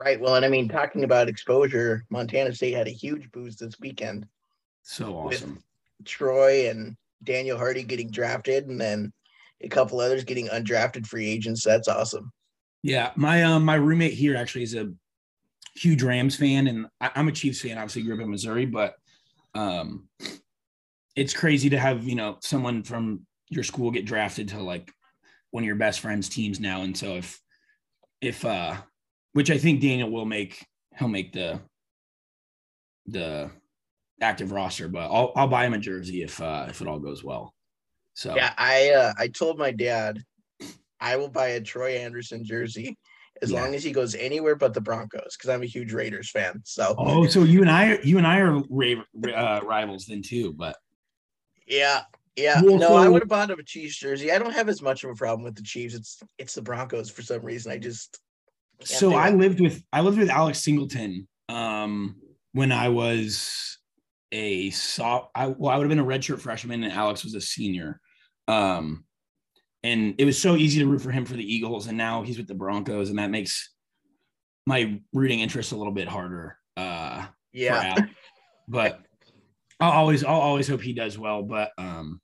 Right. 0.00 0.20
Well, 0.20 0.34
and 0.34 0.44
I 0.44 0.48
mean, 0.48 0.68
talking 0.68 1.04
about 1.04 1.28
exposure, 1.28 2.04
Montana 2.10 2.52
State 2.52 2.74
had 2.74 2.88
a 2.88 2.92
huge 2.92 3.30
boost 3.30 3.60
this 3.60 3.78
weekend. 3.78 4.26
So 4.82 5.14
awesome. 5.14 5.62
Troy 6.04 6.68
and 6.68 6.96
Daniel 7.22 7.56
Hardy 7.56 7.84
getting 7.84 8.10
drafted, 8.10 8.66
and 8.66 8.80
then 8.80 9.12
a 9.60 9.68
couple 9.68 10.00
others 10.00 10.24
getting 10.24 10.48
undrafted 10.48 11.06
free 11.06 11.28
agents. 11.28 11.62
That's 11.62 11.86
awesome. 11.86 12.32
Yeah, 12.82 13.12
my 13.14 13.44
um 13.44 13.64
my 13.64 13.76
roommate 13.76 14.14
here 14.14 14.36
actually 14.36 14.64
is 14.64 14.74
a 14.74 14.92
huge 15.76 16.02
Rams 16.02 16.36
fan, 16.36 16.66
and 16.66 16.86
I, 17.00 17.10
am 17.14 17.28
a 17.28 17.32
Chiefs 17.32 17.60
fan. 17.60 17.78
Obviously, 17.78 18.02
grew 18.02 18.14
up 18.14 18.20
in 18.20 18.30
Missouri, 18.30 18.66
but 18.66 18.94
um, 19.54 20.08
it's 21.14 21.34
crazy 21.34 21.70
to 21.70 21.78
have 21.78 22.04
you 22.04 22.16
know 22.16 22.38
someone 22.40 22.82
from 22.82 23.26
your 23.54 23.64
school 23.64 23.90
get 23.90 24.04
drafted 24.04 24.48
to 24.48 24.62
like 24.62 24.92
one 25.50 25.62
of 25.62 25.66
your 25.66 25.76
best 25.76 26.00
friends' 26.00 26.28
teams 26.28 26.60
now. 26.60 26.82
And 26.82 26.96
so 26.96 27.16
if 27.16 27.40
if 28.20 28.44
uh 28.44 28.76
which 29.32 29.50
I 29.50 29.58
think 29.58 29.80
Daniel 29.80 30.10
will 30.10 30.26
make. 30.26 30.64
He'll 30.98 31.08
make 31.08 31.32
the 31.32 31.58
the 33.06 33.50
active 34.20 34.52
roster, 34.52 34.88
but 34.88 35.10
I'll 35.10 35.32
I'll 35.34 35.48
buy 35.48 35.64
him 35.64 35.72
a 35.72 35.78
jersey 35.78 36.22
if 36.22 36.38
uh, 36.40 36.66
if 36.68 36.82
it 36.82 36.86
all 36.86 36.98
goes 36.98 37.24
well. 37.24 37.54
So 38.12 38.36
yeah, 38.36 38.52
I 38.58 38.90
uh, 38.90 39.12
I 39.16 39.28
told 39.28 39.58
my 39.58 39.70
dad 39.70 40.22
I 41.00 41.16
will 41.16 41.30
buy 41.30 41.48
a 41.48 41.62
Troy 41.62 41.96
Andersen 41.96 42.44
jersey 42.44 42.98
as 43.40 43.50
yeah. 43.50 43.62
long 43.62 43.74
as 43.74 43.82
he 43.82 43.90
goes 43.90 44.14
anywhere 44.14 44.54
but 44.54 44.74
the 44.74 44.82
Broncos 44.82 45.34
because 45.36 45.48
I'm 45.48 45.62
a 45.62 45.66
huge 45.66 45.94
Raiders 45.94 46.30
fan. 46.30 46.60
So 46.64 46.94
oh, 46.98 47.26
so 47.26 47.42
you 47.42 47.62
and 47.62 47.70
I 47.70 47.98
you 48.02 48.18
and 48.18 48.26
I 48.26 48.40
are 48.40 48.58
uh, 48.58 49.60
rivals 49.64 50.04
then 50.04 50.20
too, 50.20 50.52
but 50.52 50.76
yeah. 51.66 52.02
Yeah, 52.36 52.60
no, 52.62 52.96
I 52.96 53.08
would 53.08 53.22
have 53.22 53.28
bought 53.28 53.50
him 53.50 53.58
a 53.58 53.62
Chiefs 53.62 53.98
jersey. 53.98 54.32
I 54.32 54.38
don't 54.38 54.54
have 54.54 54.68
as 54.68 54.80
much 54.80 55.04
of 55.04 55.10
a 55.10 55.14
problem 55.14 55.44
with 55.44 55.54
the 55.54 55.62
Chiefs. 55.62 55.94
It's 55.94 56.18
it's 56.38 56.54
the 56.54 56.62
Broncos 56.62 57.10
for 57.10 57.22
some 57.22 57.42
reason. 57.42 57.70
I 57.72 57.78
just 57.78 58.18
so 58.84 59.14
I 59.14 59.30
lived 59.30 59.60
with 59.60 59.82
I 59.92 60.00
lived 60.00 60.18
with 60.18 60.30
Alex 60.30 60.60
Singleton 60.60 61.28
um, 61.48 62.16
when 62.52 62.72
I 62.72 62.88
was 62.88 63.78
a 64.32 64.70
soft. 64.70 65.30
I, 65.34 65.48
well, 65.48 65.70
I 65.72 65.76
would 65.76 65.84
have 65.84 65.90
been 65.90 65.98
a 65.98 66.04
redshirt 66.04 66.40
freshman, 66.40 66.82
and 66.82 66.92
Alex 66.92 67.22
was 67.22 67.34
a 67.34 67.40
senior. 67.40 68.00
Um, 68.48 69.04
and 69.82 70.14
it 70.18 70.24
was 70.24 70.40
so 70.40 70.56
easy 70.56 70.80
to 70.80 70.86
root 70.86 71.02
for 71.02 71.10
him 71.10 71.24
for 71.24 71.34
the 71.34 71.54
Eagles, 71.54 71.86
and 71.86 71.98
now 71.98 72.22
he's 72.22 72.38
with 72.38 72.48
the 72.48 72.54
Broncos, 72.54 73.10
and 73.10 73.18
that 73.18 73.30
makes 73.30 73.70
my 74.66 75.00
rooting 75.12 75.40
interest 75.40 75.72
a 75.72 75.76
little 75.76 75.92
bit 75.92 76.08
harder. 76.08 76.56
Uh, 76.76 77.26
Yeah. 77.52 78.06
but 78.68 79.00
I'll 79.82 79.90
always 79.90 80.22
I'll 80.22 80.40
always 80.40 80.68
hope 80.68 80.80
he 80.80 80.92
does 80.92 81.18
well. 81.18 81.42
But 81.42 81.72
um, 81.76 82.20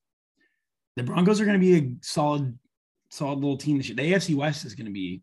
the 0.97 1.03
Broncos 1.03 1.41
are 1.41 1.45
going 1.45 1.61
to 1.61 1.67
be 1.67 1.77
a 1.77 1.91
solid 2.03 2.57
solid 3.11 3.41
little 3.41 3.57
team 3.57 3.79
this 3.79 3.89
year. 3.89 3.97
The 3.97 4.13
AFC 4.13 4.37
West 4.37 4.65
is 4.65 4.77
going 4.77 4.87
to 4.87 4.93
be 4.93 5.23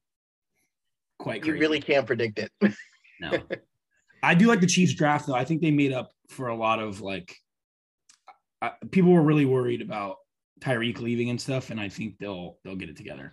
quite 1.18 1.46
You 1.46 1.54
really 1.54 1.80
can't 1.80 2.06
predict 2.06 2.40
it. 2.40 2.52
no. 3.22 3.32
I 4.24 4.36
do 4.36 4.48
like 4.48 4.60
the 4.60 4.68
Chiefs 4.68 4.94
draft 4.96 5.28
though. 5.28 5.36
I 5.36 5.46
think 5.46 5.62
they 5.62 5.72
made 5.72 5.94
up 5.94 6.12
for 6.30 6.50
a 6.50 6.56
lot 6.56 6.80
of 6.80 7.00
like 7.00 7.34
uh, 8.62 8.72
people 8.92 9.14
were 9.14 9.22
really 9.22 9.46
worried 9.46 9.82
about 9.82 10.18
Tyreek 10.60 11.00
leaving 11.00 11.30
and 11.30 11.40
stuff, 11.40 11.70
and 11.70 11.80
I 11.80 11.88
think 11.88 12.18
they'll 12.20 12.58
they'll 12.66 12.76
get 12.76 12.90
it 12.90 12.98
together. 12.98 13.32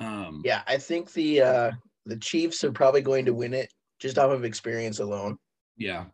Um, 0.00 0.42
yeah, 0.44 0.62
I 0.66 0.76
think 0.76 1.12
the 1.14 1.40
uh 1.40 1.70
the 2.04 2.18
Chiefs 2.18 2.62
are 2.62 2.72
probably 2.72 3.00
going 3.00 3.24
to 3.24 3.32
win 3.32 3.54
it 3.54 3.72
just 4.00 4.18
off 4.18 4.32
of 4.32 4.44
experience 4.44 4.98
alone. 4.98 5.38
Yeah. 5.78 6.06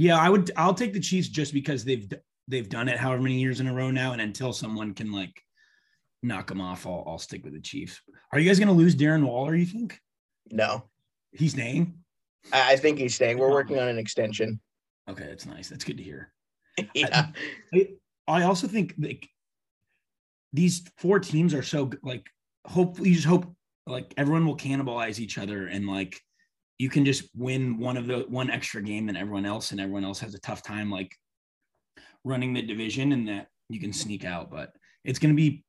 Yeah, 0.00 0.16
I 0.16 0.30
would 0.30 0.50
I'll 0.56 0.72
take 0.72 0.94
the 0.94 1.00
Chiefs 1.00 1.28
just 1.28 1.52
because 1.52 1.84
they've 1.84 2.10
they've 2.48 2.68
done 2.70 2.88
it 2.88 2.96
however 2.96 3.20
many 3.20 3.38
years 3.38 3.60
in 3.60 3.66
a 3.66 3.74
row 3.74 3.90
now 3.90 4.12
and 4.12 4.22
until 4.22 4.50
someone 4.50 4.94
can 4.94 5.12
like 5.12 5.44
knock 6.22 6.46
them 6.46 6.62
off, 6.62 6.86
I'll 6.86 7.04
I'll 7.06 7.18
stick 7.18 7.44
with 7.44 7.52
the 7.52 7.60
Chiefs. 7.60 8.00
Are 8.32 8.38
you 8.38 8.48
guys 8.48 8.58
going 8.58 8.68
to 8.68 8.74
lose 8.74 8.96
Darren 8.96 9.26
Waller, 9.26 9.54
you 9.54 9.66
think? 9.66 10.00
No. 10.50 10.84
He's 11.32 11.52
staying? 11.52 11.98
I, 12.50 12.76
think 12.76 12.98
he's 12.98 13.14
staying. 13.14 13.36
We're 13.36 13.50
working 13.50 13.78
on 13.78 13.88
an 13.88 13.98
extension. 13.98 14.58
Okay, 15.06 15.26
that's 15.26 15.44
nice. 15.44 15.68
That's 15.68 15.84
good 15.84 15.98
to 15.98 16.02
hear. 16.02 16.32
yeah. 16.94 17.26
I, 17.74 17.88
I 18.26 18.42
also 18.44 18.68
think 18.68 18.94
like 18.98 19.28
these 20.54 20.82
four 20.96 21.20
teams 21.20 21.52
are 21.52 21.62
so 21.62 21.90
like 22.02 22.26
hopefully 22.64 23.10
you 23.10 23.16
just 23.16 23.28
hope 23.28 23.54
like 23.86 24.14
everyone 24.16 24.46
will 24.46 24.56
cannibalize 24.56 25.18
each 25.18 25.36
other 25.36 25.66
and 25.66 25.86
like 25.86 26.22
you 26.80 26.88
can 26.88 27.04
just 27.04 27.28
win 27.36 27.78
one 27.78 27.98
of 27.98 28.06
the 28.06 28.20
one 28.28 28.48
extra 28.50 28.80
game 28.82 29.06
than 29.06 29.14
everyone 29.14 29.44
else 29.44 29.70
and 29.70 29.80
everyone 29.80 30.02
else 30.02 30.18
has 30.18 30.34
a 30.34 30.38
tough 30.40 30.62
time 30.62 30.90
like 30.90 31.14
running 32.24 32.54
the 32.54 32.62
division 32.62 33.12
and 33.12 33.28
that 33.28 33.48
you 33.68 33.78
can 33.78 33.92
sneak 33.92 34.24
out 34.24 34.50
but 34.50 34.72
it's 35.04 35.18
going 35.18 35.30
to 35.30 35.36
be 35.36 35.62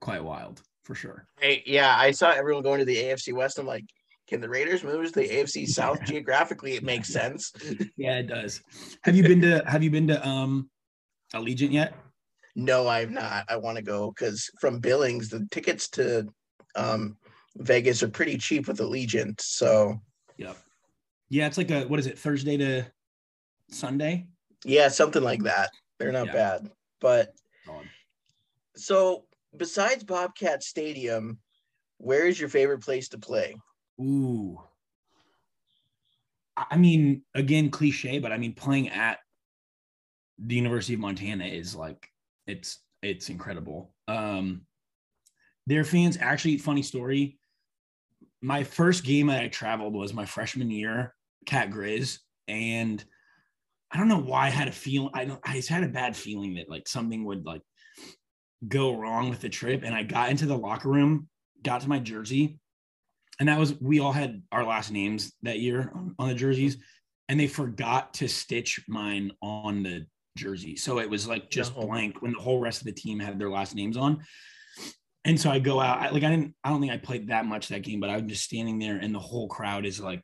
quite 0.00 0.22
wild 0.22 0.62
for 0.84 0.94
sure 0.94 1.26
Hey, 1.40 1.64
yeah, 1.66 1.96
I 1.98 2.12
saw 2.12 2.30
everyone 2.30 2.62
going 2.62 2.78
to 2.78 2.84
the 2.84 2.96
AFC 2.96 3.32
West. 3.32 3.58
I'm 3.58 3.66
like, 3.66 3.84
can 4.28 4.40
the 4.40 4.48
Raiders 4.48 4.84
move 4.84 5.04
to 5.06 5.20
the 5.20 5.28
AFC 5.28 5.66
South 5.80 5.98
Yeah. 6.02 6.04
geographically? 6.12 6.74
It 6.76 6.84
makes 6.84 7.08
sense. 7.20 7.52
yeah 7.96 8.18
it 8.18 8.28
does 8.28 8.60
have 9.02 9.16
you 9.16 9.24
been 9.24 9.40
to 9.40 9.64
have 9.66 9.82
you 9.82 9.90
been 9.90 10.06
to 10.06 10.28
um 10.28 10.70
allegiant 11.34 11.72
yet 11.72 11.92
No, 12.54 12.86
I'm 12.86 13.12
not. 13.14 13.46
I 13.48 13.56
want 13.56 13.78
to 13.78 13.82
go 13.82 14.12
because 14.12 14.48
from 14.60 14.78
Billings, 14.78 15.28
the 15.28 15.44
tickets 15.50 15.88
to 15.96 16.28
um, 16.76 17.16
Vegas 17.56 18.02
are 18.04 18.08
pretty 18.18 18.36
cheap 18.38 18.68
with 18.68 18.78
Allegiant. 18.78 19.40
So 19.40 20.00
yep 20.36 20.56
yeah 21.28 21.46
it's 21.46 21.58
like 21.58 21.70
a 21.70 21.84
what 21.84 21.98
is 22.00 22.06
it 22.06 22.18
thursday 22.18 22.56
to 22.56 22.84
sunday 23.70 24.26
yeah, 24.64 24.88
something 24.88 25.22
like 25.22 25.42
that. 25.42 25.70
They're 25.98 26.12
not 26.12 26.26
Yeah. 26.26 26.32
bad. 26.32 26.70
But 27.00 27.34
Solid. 27.64 27.88
so 28.76 29.26
besides 29.56 30.04
Bobcat 30.04 30.62
Stadium, 30.62 31.38
where 31.98 32.26
is 32.26 32.38
your 32.38 32.48
favorite 32.48 32.80
place 32.80 33.08
to 33.08 33.18
play? 33.18 33.56
Ooh. 34.00 34.60
I 36.56 36.66
I 36.72 36.76
mean, 36.76 37.22
again, 37.34 37.70
cliche, 37.70 38.18
but 38.18 38.32
I 38.32 38.38
mean, 38.38 38.54
playing 38.54 38.90
at 38.90 39.18
the 40.38 40.54
University 40.54 40.94
of 40.94 41.00
Montana 41.00 41.46
is 41.46 41.74
like 41.74 42.08
it's 42.46 42.78
it's 43.02 43.30
incredible. 43.30 43.94
Um, 44.06 44.66
their 45.66 45.84
fans 45.84 46.18
actually, 46.20 46.58
funny 46.58 46.82
story. 46.82 47.38
My 48.42 48.64
first 48.64 49.04
game 49.04 49.28
that 49.28 49.42
I 49.42 49.48
traveled 49.48 49.94
was 49.94 50.12
my 50.12 50.26
freshman 50.26 50.70
year, 50.70 51.14
Cat 51.46 51.70
Grizz, 51.70 52.18
and 52.48 53.02
I 53.90 53.98
don't 53.98 54.08
know 54.08 54.20
why 54.20 54.46
I 54.46 54.50
had 54.50 54.68
a 54.68 54.72
feeling. 54.72 55.10
I 55.14 55.24
don't. 55.24 55.40
I 55.44 55.54
just 55.54 55.68
had 55.68 55.84
a 55.84 55.88
bad 55.88 56.16
feeling 56.16 56.54
that 56.54 56.68
like 56.68 56.88
something 56.88 57.24
would 57.24 57.46
like 57.46 57.62
go 58.66 58.96
wrong 58.96 59.30
with 59.30 59.40
the 59.40 59.48
trip, 59.48 59.82
and 59.84 59.94
I 59.94 60.02
got 60.02 60.30
into 60.30 60.46
the 60.46 60.56
locker 60.58 60.88
room, 60.88 61.28
got 61.62 61.82
to 61.82 61.88
my 61.88 61.98
jersey, 62.00 62.58
and 63.38 63.48
that 63.48 63.58
was 63.58 63.80
we 63.80 64.00
all 64.00 64.12
had 64.12 64.42
our 64.52 64.64
last 64.64 64.90
names 64.90 65.32
that 65.42 65.58
year 65.58 65.90
on, 65.94 66.14
on 66.18 66.28
the 66.28 66.34
jerseys 66.34 66.78
and 67.28 67.38
they 67.38 67.46
forgot 67.46 68.14
to 68.14 68.28
stitch 68.28 68.84
mine 68.88 69.32
on 69.42 69.82
the 69.82 70.06
jersey 70.36 70.76
so 70.76 70.98
it 70.98 71.10
was 71.10 71.26
like 71.26 71.50
just 71.50 71.76
No. 71.76 71.86
blank 71.86 72.22
when 72.22 72.32
the 72.32 72.38
whole 72.38 72.60
rest 72.60 72.80
of 72.80 72.86
the 72.86 72.92
team 72.92 73.18
had 73.18 73.38
their 73.38 73.50
last 73.50 73.74
names 73.74 73.96
on 73.96 74.22
and 75.24 75.40
so 75.40 75.50
i 75.50 75.58
go 75.58 75.80
out 75.80 76.00
I, 76.00 76.10
like 76.10 76.24
i 76.24 76.30
didn't 76.30 76.54
i 76.64 76.70
don't 76.70 76.80
think 76.80 76.92
i 76.92 76.96
played 76.96 77.28
that 77.28 77.46
much 77.46 77.68
that 77.68 77.82
game 77.82 78.00
but 78.00 78.10
i'm 78.10 78.28
just 78.28 78.44
standing 78.44 78.78
there 78.78 78.96
and 78.96 79.14
the 79.14 79.18
whole 79.18 79.48
crowd 79.48 79.86
is 79.86 80.00
like 80.00 80.22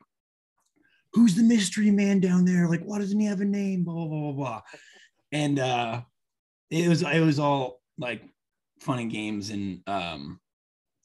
who's 1.13 1.35
the 1.35 1.43
mystery 1.43 1.91
man 1.91 2.19
down 2.19 2.45
there? 2.45 2.67
Like 2.67 2.81
why 2.81 2.99
doesn't 2.99 3.19
he 3.19 3.25
have 3.27 3.41
a 3.41 3.45
name? 3.45 3.83
Blah 3.83 3.93
blah 3.93 4.07
blah 4.07 4.19
blah 4.19 4.31
blah. 4.31 4.61
And 5.31 5.59
uh 5.59 6.01
it 6.69 6.87
was 6.87 7.01
it 7.01 7.21
was 7.21 7.39
all 7.39 7.81
like 7.97 8.23
fun 8.79 8.99
and 8.99 9.11
games 9.11 9.49
and 9.49 9.81
um 9.87 10.39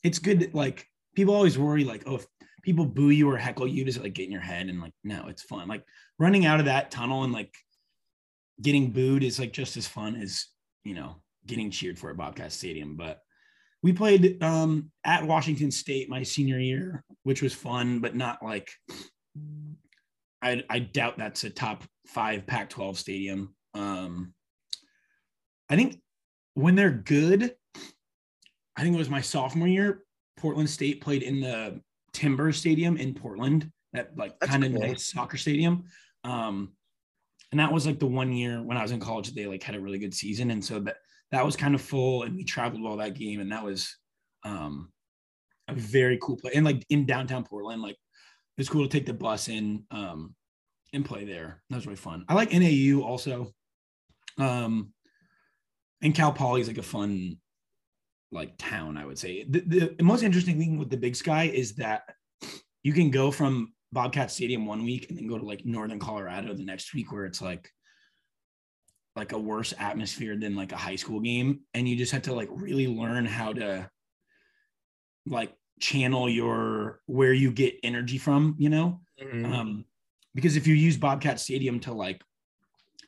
it's 0.02 0.18
good 0.18 0.40
that, 0.40 0.54
like 0.54 0.86
people 1.14 1.34
always 1.34 1.58
worry 1.58 1.84
like 1.84 2.04
oh 2.06 2.16
if 2.16 2.26
people 2.62 2.86
boo 2.86 3.10
you 3.10 3.30
or 3.30 3.36
heckle 3.36 3.66
you 3.66 3.84
does 3.84 3.96
it 3.96 4.02
like 4.02 4.14
get 4.14 4.26
in 4.26 4.32
your 4.32 4.40
head? 4.40 4.68
And 4.68 4.80
like 4.80 4.94
no 5.02 5.26
it's 5.28 5.42
fun. 5.42 5.68
Like 5.68 5.84
running 6.18 6.46
out 6.46 6.60
of 6.60 6.66
that 6.66 6.90
tunnel 6.90 7.24
and 7.24 7.32
like 7.32 7.54
getting 8.60 8.90
booed 8.90 9.24
is 9.24 9.38
like 9.38 9.52
just 9.52 9.76
as 9.76 9.86
fun 9.86 10.16
as 10.16 10.46
you 10.84 10.94
know 10.94 11.16
getting 11.46 11.70
cheered 11.70 11.98
for 11.98 12.10
at 12.10 12.16
bobcat 12.16 12.52
stadium. 12.52 12.96
But 12.96 13.20
we 13.84 13.92
played 13.92 14.42
um 14.42 14.90
at 15.04 15.24
washington 15.24 15.70
state 15.70 16.08
my 16.08 16.24
senior 16.24 16.58
year 16.58 17.04
which 17.22 17.42
was 17.42 17.54
fun 17.54 18.00
but 18.00 18.16
not 18.16 18.42
like 18.42 18.72
i 20.42 20.64
i 20.68 20.80
doubt 20.80 21.16
that's 21.16 21.44
a 21.44 21.50
top 21.50 21.84
five 22.06 22.46
pac 22.46 22.68
12 22.68 22.98
stadium 22.98 23.54
um 23.74 24.34
i 25.70 25.76
think 25.76 26.00
when 26.54 26.74
they're 26.74 26.90
good 26.90 27.54
i 28.76 28.82
think 28.82 28.94
it 28.94 28.98
was 28.98 29.10
my 29.10 29.20
sophomore 29.20 29.68
year 29.68 30.04
Portland 30.36 30.68
State 30.68 31.00
played 31.00 31.22
in 31.22 31.40
the 31.40 31.80
Timber 32.12 32.52
Stadium 32.52 32.96
in 32.96 33.14
Portland, 33.14 33.70
that 33.92 34.16
like 34.16 34.38
kind 34.40 34.64
of 34.64 34.72
cool. 34.72 34.80
nice 34.80 35.10
soccer 35.10 35.36
stadium. 35.36 35.84
Um, 36.22 36.72
and 37.50 37.60
that 37.60 37.72
was 37.72 37.86
like 37.86 37.98
the 37.98 38.06
one 38.06 38.32
year 38.32 38.62
when 38.62 38.76
I 38.76 38.82
was 38.82 38.90
in 38.90 39.00
college 39.00 39.32
they 39.32 39.46
like 39.46 39.62
had 39.62 39.74
a 39.74 39.80
really 39.80 39.98
good 39.98 40.14
season, 40.14 40.50
and 40.50 40.64
so 40.64 40.80
that 40.80 40.96
that 41.32 41.44
was 41.44 41.56
kind 41.56 41.74
of 41.74 41.80
full, 41.80 42.22
and 42.22 42.36
we 42.36 42.44
traveled 42.44 42.86
all 42.86 42.98
that 42.98 43.14
game, 43.14 43.40
and 43.40 43.52
that 43.52 43.64
was 43.64 43.96
um, 44.44 44.92
a 45.68 45.74
very 45.74 46.18
cool 46.20 46.36
play. 46.36 46.52
And 46.54 46.64
like 46.64 46.84
in 46.90 47.06
downtown 47.06 47.44
Portland, 47.44 47.82
like 47.82 47.94
it 47.94 48.58
was 48.58 48.68
cool 48.68 48.82
to 48.82 48.88
take 48.88 49.06
the 49.06 49.14
bus 49.14 49.48
in 49.48 49.84
um, 49.90 50.34
and 50.92 51.04
play 51.04 51.24
there. 51.24 51.62
That 51.70 51.76
was 51.76 51.86
really 51.86 51.96
fun. 51.96 52.24
I 52.28 52.34
like 52.34 52.52
NAU 52.52 53.02
also. 53.02 53.52
Um, 54.38 54.92
and 56.02 56.14
Cal 56.14 56.32
Poly 56.32 56.60
is 56.60 56.68
like 56.68 56.78
a 56.78 56.82
fun 56.82 57.38
like 58.30 58.56
town, 58.58 58.96
I 58.96 59.06
would 59.06 59.18
say. 59.18 59.44
The, 59.48 59.94
the 59.96 60.04
most 60.04 60.22
interesting 60.22 60.58
thing 60.58 60.78
with 60.78 60.90
the 60.90 60.96
Big 60.96 61.16
Sky 61.16 61.44
is 61.44 61.76
that 61.76 62.02
you 62.82 62.92
can 62.92 63.10
go 63.10 63.30
from 63.30 63.72
Bobcat 63.92 64.30
Stadium 64.30 64.66
one 64.66 64.84
week 64.84 65.08
and 65.08 65.16
then 65.16 65.26
go 65.26 65.38
to 65.38 65.44
like 65.44 65.64
Northern 65.64 65.98
Colorado 65.98 66.52
the 66.52 66.64
next 66.64 66.92
week 66.94 67.12
where 67.12 67.24
it's 67.24 67.40
like 67.40 67.70
like 69.16 69.32
a 69.32 69.38
worse 69.38 69.72
atmosphere 69.78 70.36
than 70.36 70.56
like 70.56 70.72
a 70.72 70.76
high 70.76 70.96
school 70.96 71.20
game 71.20 71.60
and 71.72 71.88
you 71.88 71.96
just 71.96 72.12
have 72.12 72.22
to 72.22 72.34
like 72.34 72.48
really 72.50 72.88
learn 72.88 73.24
how 73.24 73.52
to 73.52 73.88
like 75.26 75.54
channel 75.80 76.28
your 76.28 77.00
where 77.06 77.32
you 77.32 77.50
get 77.52 77.78
energy 77.82 78.18
from, 78.18 78.54
you 78.58 78.68
know? 78.68 79.00
Mhm. 79.20 79.52
Um, 79.52 79.84
because 80.34 80.56
if 80.56 80.66
you 80.66 80.74
use 80.74 80.96
Bobcat 80.96 81.38
Stadium 81.38 81.78
to 81.80 81.92
like 81.92 82.22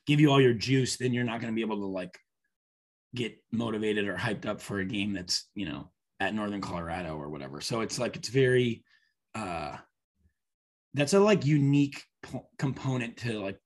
give 0.06 0.20
you 0.20 0.30
all 0.30 0.40
your 0.40 0.54
juice, 0.54 0.96
then 0.96 1.12
you're 1.12 1.25
not 1.25 1.40
going 1.40 1.52
to 1.52 1.56
be 1.56 1.62
able 1.62 1.80
to 1.80 1.86
like 1.86 2.16
get 3.14 3.36
motivated 3.50 4.06
or 4.06 4.16
hyped 4.16 4.46
up 4.46 4.60
for 4.60 4.78
a 4.78 4.84
game 4.84 5.12
that's 5.12 5.48
you 5.54 5.66
know 5.66 5.90
at 6.20 6.34
Northern 6.34 6.60
Colorado 6.60 7.16
or 7.16 7.28
whatever. 7.28 7.60
So 7.60 7.80
it's 7.80 7.98
like 7.98 8.16
it's 8.16 8.28
very 8.28 8.84
uh 9.34 9.76
that's 10.94 11.12
a 11.12 11.20
like 11.20 11.44
unique 11.44 12.02
p- 12.22 12.40
component 12.58 13.18
to 13.18 13.40
like 13.40 13.58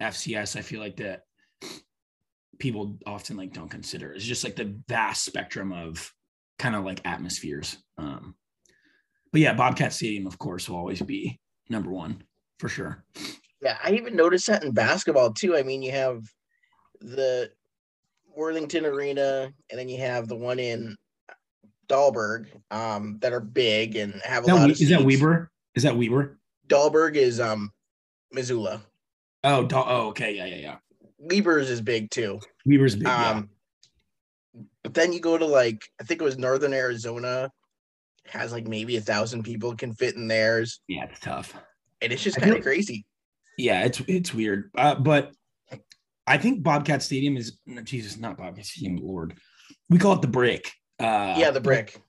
FCS. 0.00 0.56
I 0.56 0.62
feel 0.62 0.80
like 0.80 0.96
that 0.96 1.22
people 2.58 2.98
often 3.06 3.36
like 3.36 3.52
don't 3.52 3.70
consider. 3.70 4.12
is 4.12 4.24
just 4.24 4.44
like 4.44 4.56
the 4.56 4.76
vast 4.88 5.24
spectrum 5.24 5.72
of 5.72 6.12
kind 6.58 6.74
of 6.74 6.84
like 6.84 7.00
atmospheres. 7.04 7.76
Um, 7.98 8.34
but 9.32 9.40
yeah, 9.40 9.54
Bobcat 9.54 9.92
Stadium, 9.92 10.26
of 10.26 10.38
course, 10.38 10.68
will 10.68 10.76
always 10.76 11.02
be 11.02 11.38
number 11.68 11.90
one 11.90 12.22
for 12.58 12.68
sure. 12.68 13.04
Yeah, 13.60 13.78
I 13.82 13.92
even 13.92 14.16
noticed 14.16 14.46
that 14.46 14.64
in 14.64 14.72
basketball 14.72 15.32
too. 15.32 15.56
I 15.56 15.62
mean, 15.62 15.82
you 15.82 15.92
have 15.92 16.22
the 17.00 17.50
Worthington 18.34 18.84
Arena, 18.84 19.50
and 19.70 19.78
then 19.78 19.88
you 19.88 19.98
have 19.98 20.28
the 20.28 20.36
one 20.36 20.58
in 20.58 20.96
Dahlberg 21.88 22.46
um, 22.70 23.18
that 23.20 23.32
are 23.32 23.40
big 23.40 23.96
and 23.96 24.14
have 24.24 24.44
a 24.44 24.46
that, 24.46 24.54
lot 24.54 24.70
of. 24.70 24.80
is 24.80 24.88
that 24.88 25.00
seats. 25.00 25.04
Weber? 25.04 25.50
Is 25.74 25.82
that 25.82 25.96
Weber? 25.96 26.38
Dahlberg 26.68 27.16
is 27.16 27.40
um, 27.40 27.70
Missoula. 28.32 28.82
Oh, 29.44 29.64
Da- 29.66 29.86
oh, 29.88 30.08
okay, 30.08 30.34
yeah, 30.34 30.46
yeah, 30.46 30.56
yeah. 30.56 30.76
Weber's 31.18 31.70
is 31.70 31.80
big 31.80 32.10
too. 32.10 32.40
Weber's 32.64 32.94
big. 32.94 33.04
yeah. 33.06 33.30
Um, 33.30 33.50
But 34.82 34.94
then 34.94 35.12
you 35.12 35.20
go 35.20 35.36
to 35.38 35.46
like 35.46 35.82
I 36.00 36.04
think 36.04 36.20
it 36.20 36.24
was 36.24 36.38
Northern 36.38 36.72
Arizona, 36.72 37.50
has 38.26 38.52
like 38.52 38.66
maybe 38.66 38.96
a 38.96 39.00
thousand 39.00 39.42
people 39.44 39.74
can 39.76 39.92
fit 39.94 40.14
in 40.16 40.28
theirs, 40.28 40.80
Yeah, 40.88 41.04
it's 41.04 41.20
tough. 41.20 41.54
and 42.00 42.12
it's 42.12 42.22
just 42.22 42.38
kind 42.40 42.54
of 42.54 42.62
crazy. 42.62 43.06
Yeah, 43.58 43.84
it's 43.84 44.00
it's 44.06 44.34
weird. 44.34 44.70
Uh, 44.76 44.94
but 44.96 45.32
I 46.26 46.38
think 46.38 46.62
Bobcat 46.62 47.02
Stadium 47.02 47.36
is 47.36 47.58
no, 47.66 47.82
Jesus, 47.82 48.16
not 48.18 48.36
Bobcat 48.36 48.66
Stadium, 48.66 48.96
Lord. 48.96 49.38
We 49.88 49.98
call 49.98 50.14
it 50.14 50.22
the 50.22 50.28
brick. 50.28 50.70
Uh 50.98 51.34
yeah, 51.38 51.50
the 51.50 51.60
brick. 51.60 52.00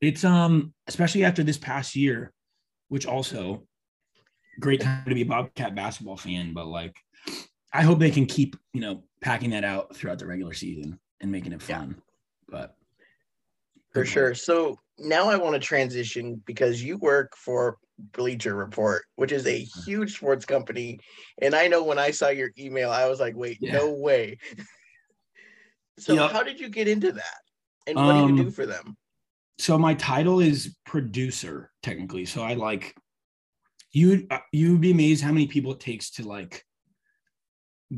It's 0.00 0.24
um, 0.24 0.72
especially 0.86 1.24
after 1.24 1.42
this 1.42 1.58
past 1.58 1.94
year, 1.94 2.32
which 2.88 3.04
also 3.06 3.66
great 4.58 4.80
time 4.80 5.04
to 5.06 5.14
be 5.14 5.22
a 5.22 5.26
Bobcat 5.26 5.74
basketball 5.74 6.16
fan, 6.16 6.52
but 6.54 6.66
like 6.66 6.96
I 7.72 7.82
hope 7.82 7.98
they 7.98 8.10
can 8.10 8.26
keep, 8.26 8.56
you 8.72 8.80
know, 8.80 9.04
packing 9.20 9.50
that 9.50 9.64
out 9.64 9.94
throughout 9.94 10.18
the 10.18 10.26
regular 10.26 10.54
season 10.54 10.98
and 11.20 11.30
making 11.30 11.52
it 11.52 11.62
Yeah. 11.68 11.78
fun. 11.80 12.02
But 12.48 12.76
For 13.92 14.04
sure. 14.04 14.34
So 14.34 14.78
now 14.98 15.28
I 15.28 15.36
want 15.36 15.54
to 15.54 15.60
transition 15.60 16.42
because 16.46 16.82
you 16.82 16.98
work 16.98 17.36
for 17.36 17.78
Bleacher 17.98 18.54
Report, 18.54 19.02
which 19.16 19.32
is 19.32 19.46
a 19.46 19.58
huge 19.58 20.14
sports 20.16 20.44
company. 20.44 20.98
And 21.42 21.54
I 21.54 21.68
know 21.68 21.82
when 21.84 21.98
I 21.98 22.10
saw 22.10 22.28
your 22.28 22.50
email, 22.58 22.90
I 22.90 23.06
was 23.08 23.20
like, 23.20 23.36
wait, 23.36 23.58
Yeah. 23.60 23.72
no 23.72 23.92
way. 23.92 24.38
so 25.98 26.14
Yep. 26.14 26.30
how 26.30 26.42
did 26.42 26.60
you 26.60 26.68
get 26.68 26.88
into 26.88 27.12
that? 27.12 27.40
And 27.86 27.96
what 28.04 28.12
do 28.14 28.20
you 28.20 28.28
Um, 28.30 28.36
do 28.36 28.50
for 28.50 28.66
them? 28.66 28.96
so 29.58 29.76
my 29.76 29.92
title 29.94 30.40
is 30.40 30.74
producer 30.86 31.70
technically 31.82 32.24
so 32.24 32.42
i 32.42 32.54
like 32.54 32.96
you 33.92 34.26
uh, 34.30 34.38
you'd 34.52 34.80
be 34.80 34.90
amazed 34.90 35.22
how 35.22 35.30
many 35.32 35.46
people 35.46 35.72
it 35.72 35.80
takes 35.80 36.10
to 36.10 36.26
like 36.26 36.64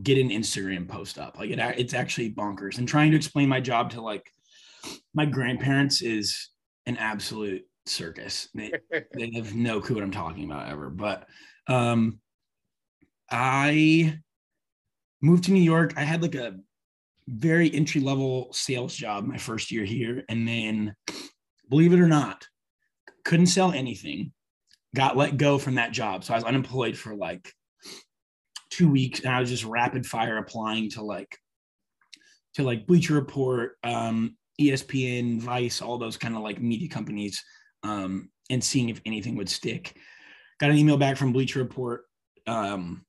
get 0.01 0.19
an 0.19 0.31
instagram 0.31 0.89
post 0.89 1.19
up. 1.19 1.39
Like 1.39 1.51
it, 1.51 1.59
it's 1.79 1.95
actually 1.95 2.33
bonkers. 2.33 2.79
And 2.79 2.89
trying 2.89 3.11
to 3.11 3.17
explain 3.17 3.49
my 3.49 3.61
job 3.61 3.91
to 3.91 4.01
like 4.01 4.31
my 5.15 5.27
grandparents 5.27 6.03
is 6.03 6.49
an 6.87 6.97
absolute 6.97 7.63
circus. 7.87 8.49
They, 8.55 8.73
they 9.15 9.33
have 9.35 9.55
no 9.55 9.81
clue 9.81 9.97
what 9.97 10.05
i'm 10.05 10.11
talking 10.11 10.45
about 10.45 10.71
ever. 10.71 10.89
But 10.89 11.27
um 11.69 12.21
i 13.31 14.19
moved 15.21 15.45
to 15.45 15.53
new 15.53 15.61
york. 15.61 15.95
I 15.97 16.03
had 16.03 16.23
like 16.23 16.35
a 16.35 16.57
very 17.29 17.73
entry 17.73 18.01
level 18.01 18.49
sales 18.53 18.95
job 18.95 19.25
my 19.25 19.37
first 19.37 19.71
year 19.71 19.85
here. 19.85 20.25
And 20.29 20.49
then 20.49 20.95
believe 21.69 21.93
it 21.93 22.01
or 22.01 22.09
not 22.09 22.47
couldn't 23.25 23.47
sell 23.47 23.73
anything. 23.73 24.33
Got 24.95 25.17
let 25.17 25.37
go 25.37 25.59
from 25.59 25.77
that 25.77 25.93
job. 25.93 26.25
So 26.25 26.33
i 26.33 26.37
was 26.37 26.45
unemployed 26.45 26.97
for 26.97 27.15
like 27.15 27.53
two 28.73 28.91
weeks 28.91 29.21
and 29.21 29.35
i 29.35 29.39
was 29.39 29.51
just 29.51 29.65
rapid 29.65 30.07
fire 30.07 30.39
applying 30.39 30.91
to 30.91 31.03
like 31.03 31.37
to 32.55 32.63
like 32.63 32.87
bleacher 32.87 33.15
report 33.15 33.77
um 33.85 34.37
espn 34.61 35.39
vice 35.39 35.83
all 35.83 35.99
those 35.99 36.17
kind 36.17 36.35
of 36.35 36.43
like 36.43 36.61
media 36.61 36.89
companies 36.89 37.43
um 37.83 38.31
and 38.51 38.63
seeing 38.63 38.89
if 38.89 39.01
anything 39.07 39.37
would 39.37 39.49
stick. 39.49 39.97
Got 40.61 40.71
an 40.71 40.77
email 40.77 40.97
back 40.97 41.17
from 41.17 41.33
bleacher 41.33 41.59
report 41.59 42.05
um 42.47 43.05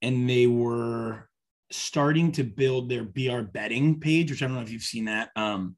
and 0.00 0.28
they 0.30 0.46
were 0.46 1.28
starting 1.70 2.30
to 2.32 2.44
build 2.44 2.88
their 2.88 3.02
br 3.02 3.40
betting 3.40 3.98
page 3.98 4.30
which 4.30 4.42
i 4.42 4.46
don't 4.46 4.54
know 4.54 4.62
if 4.62 4.70
you've 4.70 4.82
seen 4.82 5.06
that 5.06 5.30
um 5.34 5.76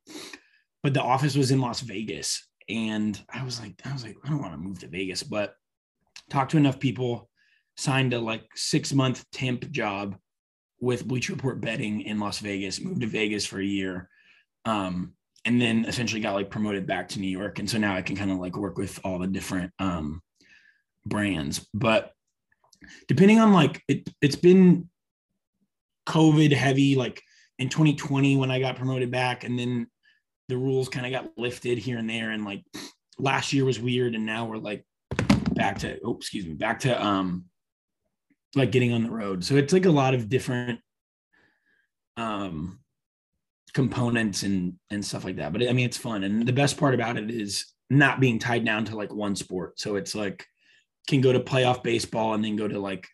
but 0.82 0.92
the 0.92 1.00
office 1.00 1.34
was 1.34 1.50
in 1.50 1.60
las 1.60 1.80
vegas 1.80 2.46
and 2.68 3.18
i 3.32 3.42
was 3.42 3.58
like 3.60 3.74
i 3.86 3.92
was 3.92 4.04
like 4.04 4.14
i 4.24 4.28
don't 4.28 4.42
want 4.42 4.52
to 4.52 4.58
move 4.58 4.78
to 4.78 4.88
vegas 4.88 5.22
but 5.22 5.54
talked 6.28 6.50
to 6.50 6.58
enough 6.58 6.78
people 6.78 7.29
signed 7.80 8.12
a 8.12 8.18
like 8.18 8.44
six 8.54 8.92
month 8.92 9.24
temp 9.30 9.70
job 9.70 10.16
with 10.80 11.06
bleacher 11.06 11.32
report 11.32 11.60
betting 11.60 12.02
in 12.02 12.18
las 12.18 12.38
vegas 12.38 12.80
moved 12.80 13.00
to 13.00 13.06
vegas 13.06 13.44
for 13.44 13.60
a 13.60 13.64
year 13.64 14.08
um 14.64 15.12
and 15.44 15.60
then 15.60 15.84
essentially 15.86 16.20
got 16.20 16.34
like 16.34 16.50
promoted 16.50 16.86
back 16.86 17.08
to 17.08 17.20
new 17.20 17.28
york. 17.28 17.58
And 17.58 17.68
so 17.68 17.78
now 17.78 17.94
i 17.94 18.02
can 18.02 18.16
kind 18.16 18.30
of 18.30 18.38
like 18.38 18.56
work 18.56 18.76
with 18.76 19.00
all 19.04 19.18
the 19.18 19.26
different 19.26 19.72
um 19.78 20.22
brands. 21.06 21.66
But 21.72 22.12
depending 23.08 23.38
on 23.38 23.52
like 23.52 23.82
it 23.88 24.08
it's 24.20 24.36
been 24.36 24.88
covid 26.06 26.52
heavy 26.52 26.96
like 26.96 27.22
in 27.58 27.68
2020 27.68 28.36
when 28.36 28.50
i 28.50 28.58
got 28.58 28.74
promoted 28.74 29.10
back 29.10 29.44
and 29.44 29.58
then 29.58 29.86
the 30.48 30.56
rules 30.56 30.88
kind 30.88 31.04
of 31.04 31.12
got 31.12 31.30
lifted 31.36 31.76
here 31.76 31.98
and 31.98 32.08
there 32.08 32.30
and 32.30 32.44
like 32.44 32.64
last 33.18 33.52
year 33.52 33.66
was 33.66 33.78
weird 33.78 34.14
and 34.14 34.24
now 34.24 34.46
we're 34.46 34.56
like 34.56 34.84
back 35.52 35.78
to 35.78 36.00
oh 36.04 36.16
excuse 36.16 36.46
me 36.46 36.54
back 36.54 36.80
to 36.80 37.04
um 37.04 37.44
like 38.54 38.72
getting 38.72 38.92
on 38.92 39.02
the 39.02 39.10
road. 39.10 39.44
So 39.44 39.56
it's 39.56 39.72
like 39.72 39.86
a 39.86 39.90
lot 39.90 40.14
of 40.14 40.28
different 40.28 40.80
um 42.16 42.80
components 43.72 44.42
and 44.42 44.74
and 44.90 45.04
stuff 45.04 45.24
like 45.24 45.36
that. 45.36 45.52
But 45.52 45.68
i 45.68 45.72
mean 45.72 45.86
it's 45.86 45.96
fun. 45.96 46.24
And 46.24 46.46
the 46.46 46.52
best 46.52 46.76
part 46.76 46.94
about 46.94 47.16
it 47.16 47.30
is 47.30 47.66
not 47.88 48.20
being 48.20 48.38
tied 48.38 48.64
down 48.64 48.84
to 48.86 48.96
like 48.96 49.12
one 49.12 49.36
sport. 49.36 49.78
So 49.78 49.96
it's 49.96 50.14
like 50.14 50.44
can 51.08 51.20
go 51.20 51.32
to 51.32 51.40
playoff 51.40 51.82
baseball 51.82 52.34
and 52.34 52.44
then 52.44 52.56
go 52.56 52.68
to 52.68 52.78
like 52.78 53.08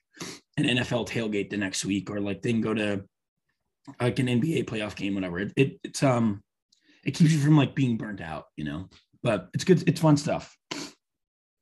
an 0.59 0.64
nfl 0.64 1.07
tailgate 1.07 1.51
the 1.51 1.57
next 1.57 1.85
week 1.85 2.11
or 2.11 2.20
like 2.20 2.42
then 2.42 2.61
go 2.61 2.75
to 2.75 3.05
like 4.01 4.18
an 4.18 4.27
nba 4.27 4.64
playoff 4.64 4.96
game 4.96 5.14
whatever. 5.14 5.40
It, 5.40 5.53
it 5.57 5.81
it's 5.85 6.03
um 6.03 6.42
it 7.05 7.12
keeps 7.12 7.33
you 7.33 7.38
from 7.38 7.57
like 7.57 7.75
being 7.75 7.96
burnt 7.96 8.20
out 8.20 8.46
you 8.57 8.64
know? 8.64 8.88
But 9.22 9.49
it's 9.55 9.64
good 9.64 9.87
it's 9.88 10.01
fun 10.01 10.16
stuff. 10.16 10.57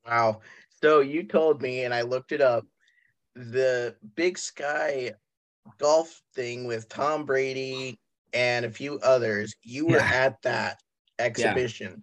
Wow. 0.06 0.40
So 0.82 1.00
you 1.00 1.22
told 1.22 1.62
me, 1.62 1.84
and 1.84 1.94
I 1.94 2.02
looked 2.02 2.32
it 2.32 2.42
up, 2.42 2.66
the 3.34 3.96
Big 4.14 4.38
Sky 4.38 5.12
golf 5.78 6.20
thing 6.34 6.66
with 6.66 6.88
Tom 6.88 7.24
Brady 7.24 7.98
and 8.32 8.64
a 8.64 8.70
few 8.70 8.98
others. 9.00 9.54
You 9.62 9.86
were 9.86 9.98
Yeah. 9.98 10.10
at 10.12 10.42
that 10.42 10.80
exhibition. 11.18 12.02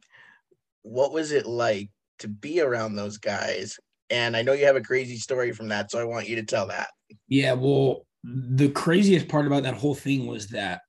What 0.84 1.14
was 1.14 1.32
it 1.32 1.46
like 1.46 1.90
to 2.20 2.28
be 2.28 2.62
around 2.62 2.96
those 2.96 3.18
guys? 3.18 3.80
And 4.10 4.36
I 4.36 4.42
know 4.42 4.54
you 4.54 4.66
have 4.66 4.76
a 4.76 4.82
crazy 4.82 5.18
story 5.18 5.52
from 5.52 5.70
that, 5.70 5.92
so 5.92 6.00
I 6.00 6.04
want 6.04 6.28
you 6.28 6.36
to 6.38 6.44
tell 6.44 6.68
that. 6.68 6.90
Yeah, 7.28 7.54
well, 7.54 8.06
the 8.24 8.70
craziest 8.70 9.28
part 9.28 9.48
about 9.48 9.64
that 9.64 9.76
whole 9.76 9.96
thing 9.96 10.28
was 10.28 10.48
that 10.50 10.82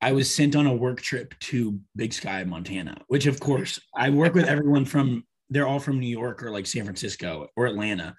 I 0.00 0.12
was 0.12 0.34
sent 0.34 0.56
on 0.56 0.66
a 0.66 0.74
work 0.74 1.00
trip 1.00 1.38
to 1.40 1.78
Big 1.94 2.12
Sky, 2.12 2.42
Montana, 2.44 3.02
which 3.06 3.26
of 3.26 3.38
course 3.38 3.78
I 3.94 4.10
work 4.10 4.34
with 4.34 4.46
everyone 4.46 4.84
from 4.84 5.24
they're 5.50 5.66
all 5.66 5.78
from 5.78 6.00
New 6.00 6.08
York 6.08 6.42
or 6.42 6.50
like 6.50 6.66
San 6.66 6.84
Francisco 6.84 7.48
or 7.56 7.66
Atlanta. 7.66 8.16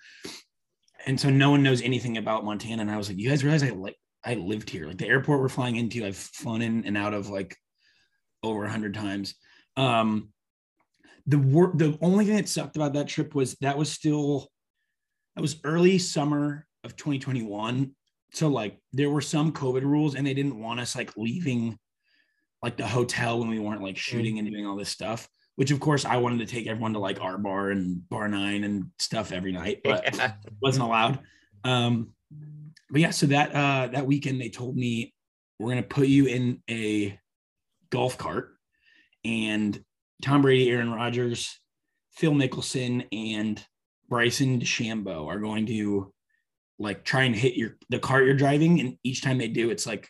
And 1.05 1.19
so 1.19 1.29
no 1.29 1.51
one 1.51 1.63
knows 1.63 1.81
anything 1.81 2.17
about 2.17 2.45
Montana. 2.45 2.81
And 2.81 2.91
I 2.91 2.97
was 2.97 3.09
like, 3.09 3.17
you 3.17 3.29
guys 3.29 3.43
realize 3.43 3.63
I 3.63 3.69
like 3.69 3.97
I 4.25 4.35
lived 4.35 4.69
here. 4.69 4.87
Like 4.87 4.97
the 4.97 5.07
airport 5.07 5.41
we're 5.41 5.49
flying 5.49 5.75
into, 5.75 6.05
I've 6.05 6.15
flown 6.15 6.61
in 6.61 6.85
and 6.85 6.97
out 6.97 7.13
of 7.13 7.29
like 7.29 7.57
over 8.41 8.63
a 8.63 8.71
hundred 8.71 8.93
times. 8.93 9.35
Um 9.75 10.29
the 11.25 11.39
work 11.39 11.77
the 11.77 11.97
only 12.01 12.25
thing 12.25 12.35
that 12.35 12.49
sucked 12.49 12.75
about 12.75 12.93
that 12.93 13.07
trip 13.07 13.33
was 13.33 13.55
that 13.61 13.77
was 13.77 13.91
still 13.91 14.49
that 15.35 15.41
was 15.41 15.57
early 15.63 15.97
summer 15.97 16.65
of 16.83 16.95
2021 16.95 17.91
so 18.33 18.47
like 18.49 18.77
there 18.91 19.09
were 19.09 19.21
some 19.21 19.51
covid 19.51 19.83
rules 19.83 20.15
and 20.15 20.27
they 20.27 20.33
didn't 20.33 20.59
want 20.59 20.79
us 20.79 20.95
like 20.95 21.15
leaving 21.15 21.77
like 22.61 22.77
the 22.77 22.87
hotel 22.87 23.39
when 23.39 23.49
we 23.49 23.59
weren't 23.59 23.81
like 23.81 23.97
shooting 23.97 24.37
and 24.37 24.49
doing 24.49 24.65
all 24.65 24.75
this 24.75 24.89
stuff 24.89 25.27
which 25.55 25.71
of 25.71 25.79
course 25.79 26.05
i 26.05 26.17
wanted 26.17 26.39
to 26.39 26.51
take 26.53 26.67
everyone 26.67 26.93
to 26.93 26.99
like 26.99 27.21
our 27.21 27.37
bar 27.37 27.69
and 27.69 28.07
bar 28.09 28.27
nine 28.27 28.63
and 28.63 28.85
stuff 28.99 29.31
every 29.31 29.51
night 29.51 29.81
but 29.83 30.15
Yeah. 30.15 30.33
wasn't 30.61 30.85
allowed 30.85 31.19
um 31.63 32.13
but 32.89 33.01
yeah 33.01 33.11
so 33.11 33.25
that 33.27 33.53
uh 33.55 33.87
that 33.87 34.05
weekend 34.05 34.39
they 34.41 34.49
told 34.49 34.75
me 34.75 35.13
we're 35.59 35.69
gonna 35.69 35.83
put 35.83 36.07
you 36.07 36.25
in 36.25 36.61
a 36.69 37.17
golf 37.89 38.17
cart 38.17 38.55
and 39.23 39.81
tom 40.21 40.41
brady 40.41 40.69
aaron 40.69 40.91
rodgers 40.91 41.59
phil 42.11 42.33
mickelson 42.33 43.05
and 43.11 43.63
bryson 44.09 44.59
DeChambeau 44.59 45.27
are 45.27 45.39
going 45.39 45.65
to 45.67 46.11
like 46.79 47.03
try 47.03 47.23
and 47.23 47.35
hit 47.35 47.53
your 47.55 47.77
the 47.89 47.99
cart 47.99 48.25
you're 48.25 48.33
driving 48.33 48.79
and 48.79 48.97
each 49.03 49.21
time 49.21 49.37
they 49.37 49.47
do 49.47 49.69
it's 49.69 49.85
like 49.85 50.07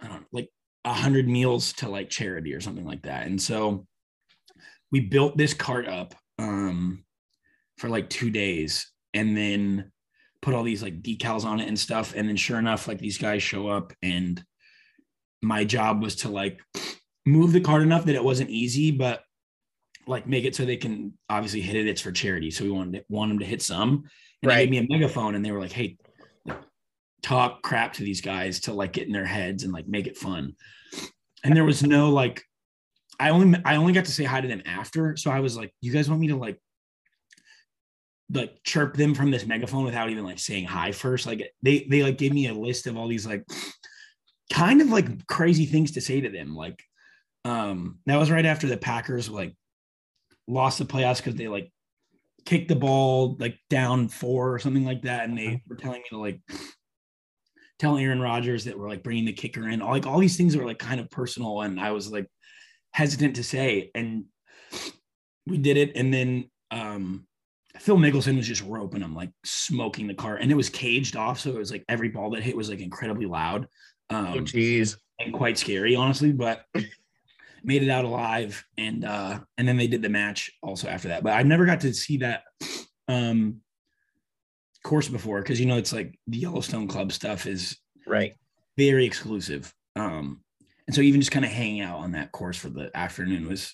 i 0.00 0.06
don't 0.08 0.20
know 0.20 0.26
like 0.32 0.48
a 0.84 0.92
hundred 0.92 1.28
meals 1.28 1.72
to 1.74 1.88
like 1.88 2.10
charity 2.10 2.52
or 2.54 2.60
something 2.60 2.84
like 2.84 3.02
that 3.02 3.26
and 3.26 3.40
so 3.40 3.86
we 4.90 5.00
built 5.00 5.36
this 5.36 5.54
cart 5.54 5.86
up 5.88 6.14
um 6.38 7.04
for 7.78 7.88
like 7.88 8.10
two 8.10 8.30
days 8.30 8.90
and 9.14 9.36
then 9.36 9.90
put 10.42 10.54
all 10.54 10.62
these 10.62 10.82
like 10.82 11.02
decals 11.02 11.44
on 11.44 11.60
it 11.60 11.68
and 11.68 11.78
stuff. 11.78 12.14
And 12.14 12.28
then 12.28 12.36
sure 12.36 12.58
enough 12.58 12.88
like 12.88 12.98
these 12.98 13.18
guys 13.18 13.42
show 13.42 13.68
up 13.68 13.92
and 14.02 14.42
my 15.42 15.64
job 15.64 16.02
was 16.02 16.16
to 16.16 16.28
like 16.28 16.60
move 17.26 17.52
the 17.52 17.60
cart 17.60 17.82
enough 17.82 18.04
that 18.04 18.14
it 18.14 18.24
wasn't 18.24 18.50
easy 18.50 18.90
but 18.90 19.22
like 20.06 20.26
make 20.26 20.44
it 20.44 20.54
so 20.54 20.64
they 20.64 20.76
can 20.76 21.12
obviously 21.28 21.60
hit 21.60 21.76
it. 21.76 21.86
It's 21.86 22.00
for 22.00 22.12
charity. 22.12 22.50
So 22.50 22.64
we 22.64 22.70
wanted 22.70 22.98
to, 22.98 23.04
want 23.08 23.30
them 23.30 23.38
to 23.40 23.44
hit 23.44 23.62
some. 23.62 24.04
And 24.42 24.50
they 24.50 24.56
gave 24.56 24.70
me 24.70 24.78
a 24.78 24.86
megaphone 24.88 25.34
and 25.34 25.44
they 25.44 25.52
were 25.52 25.60
like 25.60 25.72
hey 25.72 25.98
talk 27.22 27.62
crap 27.62 27.92
to 27.94 28.02
these 28.02 28.20
guys 28.20 28.60
to 28.60 28.72
like 28.72 28.92
get 28.92 29.06
in 29.06 29.12
their 29.12 29.26
heads 29.26 29.64
and 29.64 29.72
like 29.72 29.88
make 29.88 30.06
it 30.06 30.16
fun. 30.16 30.54
And 31.44 31.56
there 31.56 31.64
was 31.64 31.82
no 31.82 32.10
like 32.10 32.42
i 33.18 33.30
only 33.30 33.58
i 33.64 33.76
only 33.76 33.92
got 33.92 34.04
to 34.04 34.12
say 34.12 34.24
hi 34.24 34.40
to 34.40 34.48
them 34.48 34.62
after 34.66 35.16
so 35.16 35.30
i 35.30 35.40
was 35.40 35.56
like 35.56 35.72
you 35.80 35.92
guys 35.92 36.08
want 36.08 36.20
me 36.20 36.28
to 36.28 36.36
like 36.36 36.60
like 38.32 38.62
chirp 38.62 38.94
them 38.94 39.14
from 39.14 39.30
this 39.30 39.46
megaphone 39.46 39.84
without 39.84 40.10
even 40.10 40.24
like 40.24 40.38
saying 40.38 40.64
hi 40.64 40.92
first 40.92 41.26
like 41.26 41.50
they 41.62 41.86
they 41.90 42.02
like 42.02 42.18
gave 42.18 42.32
me 42.32 42.48
a 42.48 42.54
list 42.54 42.86
of 42.86 42.96
all 42.96 43.08
these 43.08 43.26
like 43.26 43.44
kind 44.52 44.80
of 44.80 44.88
like 44.88 45.26
crazy 45.26 45.66
things 45.66 45.92
to 45.92 46.00
say 46.00 46.20
to 46.20 46.30
them. 46.30 46.54
Like, 46.54 46.82
um, 47.44 47.98
that 48.06 48.16
was 48.16 48.30
right 48.30 48.46
after 48.46 48.66
the 48.66 48.76
Packers 48.76 49.28
like 49.28 49.54
lost 50.46 50.78
the 50.78 50.84
playoffs 50.84 51.18
because 51.18 51.34
they 51.34 51.48
like 51.48 51.70
kicked 52.44 52.68
the 52.68 52.76
ball 52.76 53.36
like 53.38 53.58
down 53.68 54.08
four 54.08 54.52
or 54.52 54.58
something 54.58 54.84
like 54.84 55.02
that, 55.02 55.28
and 55.28 55.36
they 55.36 55.46
uh-huh. 55.48 55.56
were 55.68 55.76
telling 55.76 56.00
me 56.00 56.08
to 56.10 56.18
like 56.18 56.40
tell 57.78 57.96
Aaron 57.96 58.20
Rodgers 58.20 58.64
that 58.64 58.78
we're 58.78 58.88
like 58.88 59.02
bringing 59.02 59.24
the 59.24 59.32
kicker 59.32 59.68
in. 59.68 59.82
all, 59.82 59.92
Like 59.92 60.06
all 60.06 60.18
these 60.18 60.36
things 60.36 60.56
were 60.56 60.66
like 60.66 60.78
kind 60.78 61.00
of 61.00 61.10
personal, 61.10 61.62
and 61.62 61.80
I 61.80 61.92
was 61.92 62.10
like 62.10 62.26
hesitant 62.92 63.36
to 63.36 63.44
say, 63.44 63.90
and 63.94 64.24
we 65.46 65.58
did 65.58 65.76
it, 65.76 65.96
and 65.96 66.12
then 66.12 66.50
um 66.70 67.26
Phil 67.78 67.96
Mickelson 67.96 68.36
was 68.36 68.46
just 68.46 68.62
roping 68.62 69.02
him, 69.02 69.14
like 69.14 69.30
smoking 69.44 70.06
the 70.06 70.14
car, 70.14 70.36
and 70.36 70.50
it 70.50 70.56
was 70.56 70.68
caged 70.68 71.16
off, 71.16 71.40
so 71.40 71.50
it 71.50 71.58
was 71.58 71.70
like 71.70 71.84
every 71.88 72.08
ball 72.08 72.30
that 72.30 72.42
hit 72.42 72.56
was 72.56 72.68
like 72.68 72.80
incredibly 72.80 73.26
loud. 73.26 73.68
Um, 74.10 74.26
oh, 74.26 74.40
jeez, 74.40 74.96
and 75.18 75.32
quite 75.32 75.58
scary, 75.58 75.94
honestly, 75.94 76.32
but 76.32 76.64
made 77.62 77.82
it 77.82 77.90
out 77.90 78.04
alive, 78.04 78.64
and 78.76 79.04
uh, 79.04 79.40
and 79.56 79.68
then 79.68 79.76
they 79.76 79.86
did 79.86 80.02
the 80.02 80.08
match 80.08 80.50
also 80.62 80.88
after 80.88 81.08
that. 81.08 81.22
But 81.22 81.34
I 81.34 81.42
never 81.42 81.66
got 81.66 81.80
to 81.82 81.94
see 81.94 82.18
that 82.18 82.42
um 83.08 83.60
course 84.84 85.08
before 85.08 85.40
because 85.42 85.60
you 85.60 85.66
know 85.66 85.76
it's 85.76 85.92
like 85.92 86.18
the 86.26 86.38
Yellowstone 86.38 86.88
Club 86.88 87.12
stuff 87.12 87.46
is 87.46 87.76
right 88.06 88.34
very 88.78 89.04
exclusive. 89.04 89.74
Um, 89.96 90.40
and 90.88 90.94
so 90.94 91.02
even 91.02 91.20
just 91.20 91.30
kind 91.30 91.44
of 91.44 91.52
hanging 91.52 91.82
out 91.82 92.00
on 92.00 92.12
that 92.12 92.32
course 92.32 92.56
for 92.56 92.68
the 92.68 92.90
afternoon 92.96 93.48
was 93.48 93.72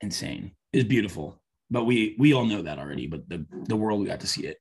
insane. 0.00 0.50
It 0.72 0.78
was 0.78 0.84
beautiful 0.84 1.40
but 1.70 1.84
we 1.84 2.16
we 2.18 2.32
all 2.32 2.44
know 2.44 2.62
that 2.62 2.78
already. 2.78 3.06
But 3.06 3.28
the 3.28 3.46
the 3.68 3.76
world 3.76 4.00
we 4.00 4.06
got 4.06 4.20
to 4.20 4.26
see 4.26 4.46
it. 4.46 4.58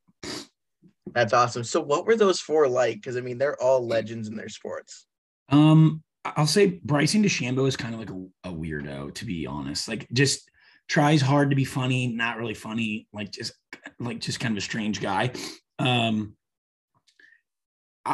That's 1.11 1.33
awesome. 1.33 1.63
So 1.63 1.81
what 1.81 2.05
were 2.05 2.15
those 2.15 2.39
four 2.39 2.67
like? 2.67 2.95
Because 2.95 3.17
I 3.17 3.21
mean, 3.21 3.37
they're 3.37 3.61
all 3.61 3.85
legends 3.85 4.27
in 4.27 4.35
their 4.35 4.49
sports. 4.49 5.07
Um, 5.49 6.03
I'll 6.23 6.45
say 6.45 6.79
Bryson 6.83 7.23
DeChambeau 7.23 7.67
is 7.67 7.75
kind 7.75 7.95
of 7.95 7.99
like 7.99 8.11
a, 8.11 8.49
a 8.49 8.53
weirdo, 8.53 9.15
to 9.15 9.25
be 9.25 9.47
honest. 9.47 9.87
Like 9.87 10.07
just 10.13 10.49
tries 10.87 11.21
hard 11.21 11.49
to 11.49 11.55
be 11.55 11.65
funny, 11.65 12.07
not 12.07 12.37
really 12.37 12.53
funny, 12.53 13.07
like 13.11 13.31
just 13.31 13.53
like 13.99 14.19
just 14.19 14.39
kind 14.39 14.53
of 14.53 14.59
a 14.59 14.61
strange 14.61 15.01
guy. 15.01 15.31
Um 15.79 16.35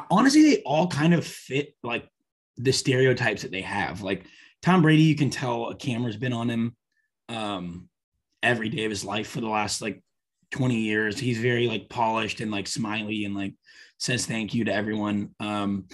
honestly, 0.10 0.44
they 0.44 0.62
all 0.64 0.88
kind 0.88 1.14
of 1.14 1.26
fit 1.26 1.74
like 1.84 2.08
the 2.58 2.72
stereotypes 2.72 3.42
that 3.42 3.52
they 3.52 3.62
have. 3.62 4.02
Like 4.02 4.26
Tom 4.62 4.82
Brady, 4.82 5.04
you 5.04 5.16
can 5.16 5.30
tell 5.30 5.70
a 5.70 5.76
camera's 5.76 6.18
been 6.18 6.34
on 6.34 6.50
him. 6.50 6.76
Um, 7.28 7.90
every 8.46 8.70
day 8.70 8.86
of 8.86 8.92
his 8.92 9.04
life 9.04 9.28
for 9.28 9.42
the 9.42 9.50
last 9.50 9.82
like 9.82 10.02
20 10.52 10.76
years. 10.76 11.20
He's 11.20 11.40
very 11.40 11.68
like 11.68 11.90
polished 11.90 12.40
and 12.40 12.52
like 12.52 12.68
smiley 12.68 13.26
and 13.26 13.36
like 13.36 13.56
says 13.98 14.26
thank 14.26 14.54
you 14.54 14.66
to 14.66 14.74
everyone. 14.74 15.32
Um, 15.40 15.88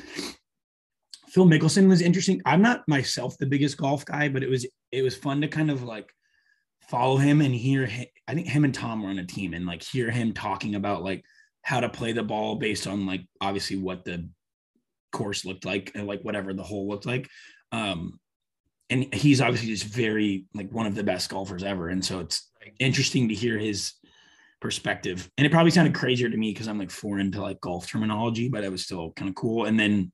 Phil 1.29 1.45
Mickelson 1.45 1.87
was 1.87 2.01
interesting. 2.01 2.41
I'm 2.45 2.61
not 2.61 2.87
myself 2.87 3.37
the 3.37 3.45
biggest 3.45 3.77
golf 3.77 4.03
guy, 4.05 4.27
but 4.27 4.43
it 4.43 4.49
was 4.49 4.67
it 4.91 5.01
was 5.01 5.15
fun 5.15 5.41
to 5.41 5.47
kind 5.47 5.71
of 5.71 5.83
like 5.83 6.11
follow 6.89 7.15
him 7.15 7.39
and 7.39 7.55
hear. 7.55 7.85
Him, 7.85 8.05
I 8.27 8.33
think 8.33 8.47
him 8.47 8.65
and 8.65 8.75
Tom 8.75 9.01
were 9.01 9.09
on 9.09 9.19
a 9.19 9.25
team 9.25 9.53
and 9.53 9.65
like 9.65 9.81
hear 9.81 10.11
him 10.11 10.33
talking 10.33 10.75
about 10.75 11.03
like 11.03 11.23
how 11.61 11.79
to 11.79 11.87
play 11.87 12.11
the 12.11 12.23
ball 12.23 12.55
based 12.55 12.85
on 12.85 13.05
like 13.05 13.21
obviously 13.39 13.77
what 13.77 14.03
the 14.03 14.29
course 15.11 15.45
looked 15.45 15.65
like 15.65 15.91
and 15.95 16.07
like 16.07 16.21
whatever 16.21 16.53
the 16.53 16.63
hole 16.63 16.87
looked 16.87 17.05
like. 17.05 17.27
Um, 17.71 18.19
and 18.89 19.13
he's 19.13 19.41
obviously 19.41 19.69
just 19.69 19.85
very 19.85 20.45
like 20.53 20.71
one 20.71 20.85
of 20.85 20.95
the 20.95 21.03
best 21.03 21.29
golfers 21.29 21.63
ever. 21.63 21.89
And 21.89 22.03
so 22.03 22.19
it's 22.19 22.51
interesting 22.79 23.29
to 23.29 23.33
hear 23.33 23.57
his 23.57 23.93
perspective. 24.59 25.29
And 25.37 25.45
it 25.47 25.51
probably 25.51 25.71
sounded 25.71 25.95
crazier 25.95 26.29
to 26.29 26.37
me 26.37 26.51
because 26.51 26.67
I'm 26.67 26.77
like 26.77 26.91
foreign 26.91 27.31
to 27.31 27.41
like 27.41 27.61
golf 27.61 27.87
terminology, 27.87 28.49
but 28.49 28.63
it 28.63 28.71
was 28.71 28.83
still 28.83 29.11
kind 29.11 29.29
of 29.29 29.35
cool. 29.35 29.65
And 29.65 29.79
then 29.79 30.11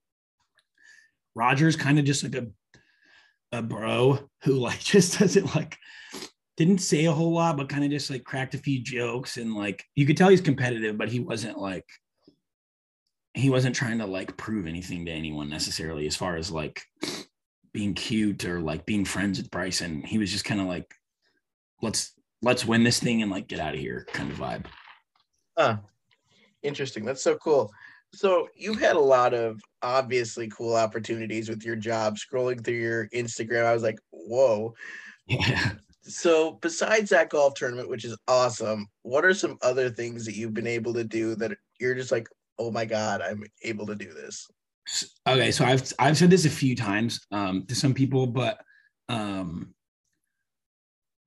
Rodgers's 1.35 1.75
kind 1.75 1.99
of 1.99 2.05
just 2.05 2.23
like 2.23 2.35
a 2.35 2.47
a 3.53 3.61
bro 3.61 4.19
who 4.43 4.53
like 4.53 4.79
just 4.83 5.19
doesn't 5.19 5.55
like 5.55 5.77
didn't 6.55 6.79
say 6.79 7.05
a 7.05 7.11
whole 7.11 7.33
lot, 7.33 7.55
but 7.55 7.69
kind 7.69 7.83
of 7.83 7.91
just 7.91 8.09
like 8.09 8.23
cracked 8.23 8.55
a 8.55 8.59
few 8.59 8.81
jokes 8.81 9.37
and 9.37 9.53
like 9.53 9.83
you 9.95 10.05
could 10.05 10.17
tell 10.17 10.29
he's 10.29 10.41
competitive, 10.41 10.97
but 10.97 11.09
he 11.09 11.19
wasn't 11.19 11.57
like 11.57 11.85
he 13.37 13.49
wasn't 13.49 13.75
trying 13.75 13.99
to 13.99 14.05
like 14.05 14.35
prove 14.37 14.67
anything 14.67 15.05
to 15.05 15.11
anyone 15.11 15.49
necessarily 15.49 16.07
as 16.07 16.15
far 16.15 16.35
as 16.35 16.51
like 16.51 16.81
being 17.71 17.93
cute 17.93 18.45
or 18.45 18.59
like 18.59 18.85
being 18.85 19.05
friends 19.05 19.37
with 19.37 19.51
Bryson. 19.51 20.01
He 20.01 20.17
was 20.17 20.31
just 20.31 20.45
kind 20.45 20.59
of 20.59 20.67
like, 20.67 20.91
let's 21.81 22.13
let's 22.41 22.65
win 22.65 22.83
this 22.83 22.99
thing 22.99 23.21
and 23.21 23.31
like 23.31 23.47
get 23.47 23.59
out 23.59 23.73
of 23.73 23.79
here 23.79 24.07
kind 24.11 24.31
of 24.31 24.37
vibe. 24.37 24.65
Huh. 25.57 25.77
Interesting. 26.63 27.05
That's 27.05 27.23
so 27.23 27.35
cool. 27.37 27.71
So 28.13 28.47
you've 28.55 28.79
had 28.79 28.95
a 28.95 28.99
lot 28.99 29.33
of 29.33 29.61
obviously 29.81 30.47
cool 30.47 30.75
opportunities 30.75 31.49
with 31.49 31.63
your 31.63 31.75
job. 31.75 32.17
Scrolling 32.17 32.63
through 32.63 32.75
your 32.75 33.07
Instagram, 33.09 33.65
I 33.65 33.73
was 33.73 33.83
like, 33.83 33.99
whoa. 34.11 34.73
Yeah. 35.27 35.73
So 36.01 36.53
besides 36.61 37.09
that 37.09 37.29
golf 37.29 37.55
tournament, 37.55 37.89
which 37.89 38.05
is 38.05 38.17
awesome, 38.27 38.87
what 39.01 39.25
are 39.25 39.33
some 39.33 39.57
other 39.61 39.89
things 39.89 40.25
that 40.25 40.35
you've 40.35 40.53
been 40.53 40.67
able 40.67 40.93
to 40.93 41.03
do 41.03 41.35
that 41.35 41.57
you're 41.79 41.95
just 41.95 42.11
like, 42.11 42.27
oh 42.59 42.71
my 42.71 42.85
God, 42.85 43.21
I'm 43.21 43.43
able 43.63 43.85
to 43.87 43.95
do 43.95 44.13
this? 44.13 44.47
okay 45.27 45.51
so 45.51 45.65
i've 45.65 45.93
i've 45.99 46.17
said 46.17 46.29
this 46.29 46.45
a 46.45 46.49
few 46.49 46.75
times 46.75 47.25
um, 47.31 47.65
to 47.67 47.75
some 47.75 47.93
people 47.93 48.25
but 48.25 48.61
um 49.09 49.73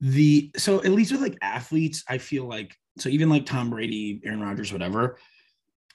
the 0.01 0.51
so 0.57 0.79
at 0.79 0.91
least 0.93 1.13
with 1.13 1.21
like 1.21 1.37
athletes 1.43 2.03
i 2.09 2.17
feel 2.17 2.47
like 2.47 2.75
so 2.99 3.09
even 3.09 3.29
like 3.29 3.45
tom 3.45 3.69
brady 3.69 4.21
aaron 4.25 4.41
rodgers 4.41 4.73
whatever 4.73 5.19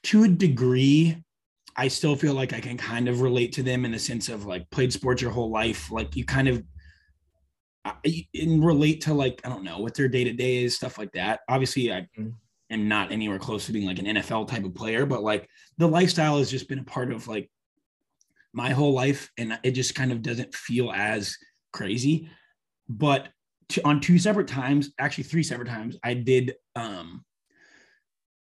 to 0.04 0.24
a 0.24 0.28
degree 0.28 1.24
i 1.76 1.88
still 1.88 2.16
feel 2.16 2.36
like 2.36 2.54
i 2.54 2.60
can 2.60 2.78
kind 2.78 3.08
of 3.08 3.22
relate 3.22 3.52
to 3.52 3.64
them 3.64 3.84
in 3.84 3.92
the 3.92 4.00
sense 4.00 4.30
of 4.30 4.46
like 4.46 4.70
played 4.70 4.94
sports 4.94 5.22
your 5.22 5.32
whole 5.32 5.50
life 5.50 5.92
like 5.92 6.16
you 6.16 6.24
kind 6.24 6.48
of 6.48 6.64
and 8.04 8.64
relate 8.64 9.02
to 9.02 9.14
like 9.14 9.42
i 9.44 9.50
don't 9.50 9.64
know 9.64 9.80
what 9.80 9.96
their 9.96 10.08
day-to-day 10.08 10.64
is 10.64 10.76
stuff 10.76 11.00
like 11.00 11.12
that 11.14 11.40
obviously 11.50 11.92
i 11.92 12.02
mm-hmm. 12.02 12.30
Am 12.76 12.88
not 12.88 13.12
anywhere 13.12 13.40
close 13.40 13.66
to 13.66 13.74
being 13.74 13.88
like 13.88 14.00
an 14.00 14.06
nfl 14.06 14.48
type 14.48 14.64
of 14.64 14.76
player 14.76 15.06
but 15.06 15.24
like 15.24 15.48
the 15.78 15.88
lifestyle 15.88 16.38
has 16.38 16.50
just 16.50 16.70
been 16.70 16.80
a 16.80 16.84
part 16.84 17.12
of 17.12 17.28
like 17.28 17.50
my 18.54 18.70
whole 18.70 18.94
life 18.94 19.30
and 19.38 19.60
it 19.64 19.72
just 19.72 19.96
kind 19.96 20.14
of 20.14 20.22
doesn't 20.22 20.56
feel 20.56 20.90
as 20.90 21.36
crazy. 21.74 22.30
But 22.88 23.28
to, 23.70 23.86
on 23.86 24.00
two 24.00 24.18
separate 24.20 24.48
times 24.48 24.92
actually 25.00 25.24
three 25.24 25.44
separate 25.44 25.68
times 25.68 25.98
i 26.04 26.14
did 26.14 26.54
um 26.76 27.24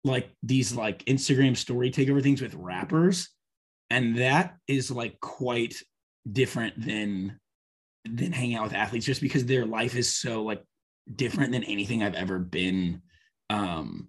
like 0.05 0.31
these 0.43 0.75
like 0.75 1.05
instagram 1.05 1.57
story 1.57 1.91
takeover 1.91 2.23
things 2.23 2.41
with 2.41 2.55
rappers 2.55 3.29
and 3.91 4.19
that 4.19 4.57
is 4.69 4.91
like 4.91 5.19
quite 5.21 5.75
different 6.31 6.81
than 6.85 7.39
than 8.05 8.33
hanging 8.33 8.57
out 8.57 8.65
with 8.65 8.73
athletes 8.73 9.07
just 9.07 9.21
because 9.21 9.45
their 9.45 9.67
life 9.67 9.97
is 9.97 10.15
so 10.15 10.43
like 10.43 10.63
different 11.17 11.53
than 11.53 11.65
anything 11.65 12.03
i've 12.03 12.15
ever 12.15 12.39
been 12.39 13.03
um 13.51 14.09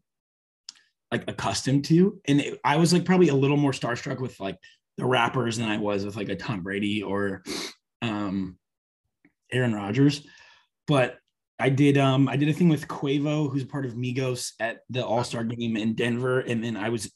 like 1.11 1.25
accustomed 1.27 1.83
to 1.83 2.21
and 2.25 2.39
it, 2.39 2.59
i 2.63 2.77
was 2.77 2.93
like 2.93 3.03
probably 3.03 3.27
a 3.27 3.35
little 3.35 3.57
more 3.57 3.73
starstruck 3.73 4.21
with 4.21 4.39
like 4.39 4.57
the 4.97 5.05
rappers 5.05 5.57
than 5.57 5.67
I 5.67 5.77
was 5.77 6.05
with 6.05 6.15
like 6.15 6.29
a 6.29 6.35
Tom 6.35 6.61
Brady 6.61 7.03
or 7.03 7.43
um, 8.01 8.57
Aaron 9.51 9.73
Rodgers. 9.73 10.25
But 10.87 11.17
I 11.59 11.69
did 11.69 11.97
um 11.97 12.27
I 12.27 12.37
did 12.37 12.49
a 12.49 12.53
thing 12.53 12.69
with 12.69 12.87
Quavo, 12.87 13.51
who's 13.51 13.65
part 13.65 13.85
of 13.85 13.93
Migos 13.93 14.53
at 14.59 14.81
the 14.89 15.05
All 15.05 15.23
Star 15.23 15.43
game 15.43 15.77
in 15.77 15.93
Denver, 15.93 16.39
and 16.41 16.63
then 16.63 16.77
I 16.77 16.89
was. 16.89 17.11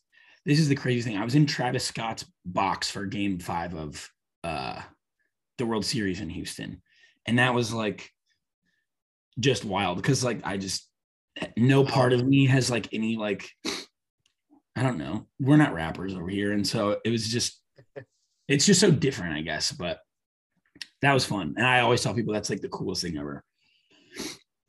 This 0.45 0.59
is 0.59 0.69
the 0.69 0.75
crazy 0.75 1.01
thing. 1.01 1.17
I 1.17 1.23
was 1.23 1.33
in 1.33 1.47
Travis 1.47 1.85
Scott's 1.85 2.23
box 2.45 2.91
for 2.91 3.07
Game 3.07 3.39
Five 3.39 3.73
of 3.73 4.07
uh, 4.43 4.79
the 5.57 5.65
World 5.65 5.85
Series 5.85 6.21
in 6.21 6.29
Houston, 6.29 6.83
and 7.25 7.39
that 7.39 7.55
was 7.55 7.73
like 7.73 8.11
just 9.39 9.65
wild 9.65 9.97
because 9.97 10.23
like 10.23 10.41
I 10.43 10.57
just 10.57 10.87
no 11.57 11.83
part 11.83 12.13
of 12.13 12.25
me 12.25 12.45
has 12.47 12.69
like 12.69 12.93
any 12.93 13.15
like 13.15 13.49
I 14.75 14.83
don't 14.83 14.97
know. 14.97 15.27
We're 15.39 15.57
not 15.57 15.73
rappers 15.73 16.13
over 16.15 16.27
here, 16.27 16.51
and 16.51 16.67
so 16.67 16.99
it 17.05 17.09
was 17.09 17.27
just 17.27 17.61
it's 18.47 18.65
just 18.65 18.81
so 18.81 18.91
different, 18.91 19.35
I 19.35 19.41
guess. 19.41 19.71
But 19.71 19.99
that 21.01 21.13
was 21.13 21.25
fun, 21.25 21.53
and 21.57 21.65
I 21.65 21.81
always 21.81 22.01
tell 22.01 22.13
people 22.13 22.33
that's 22.33 22.49
like 22.49 22.61
the 22.61 22.69
coolest 22.69 23.01
thing 23.01 23.17
ever. 23.17 23.43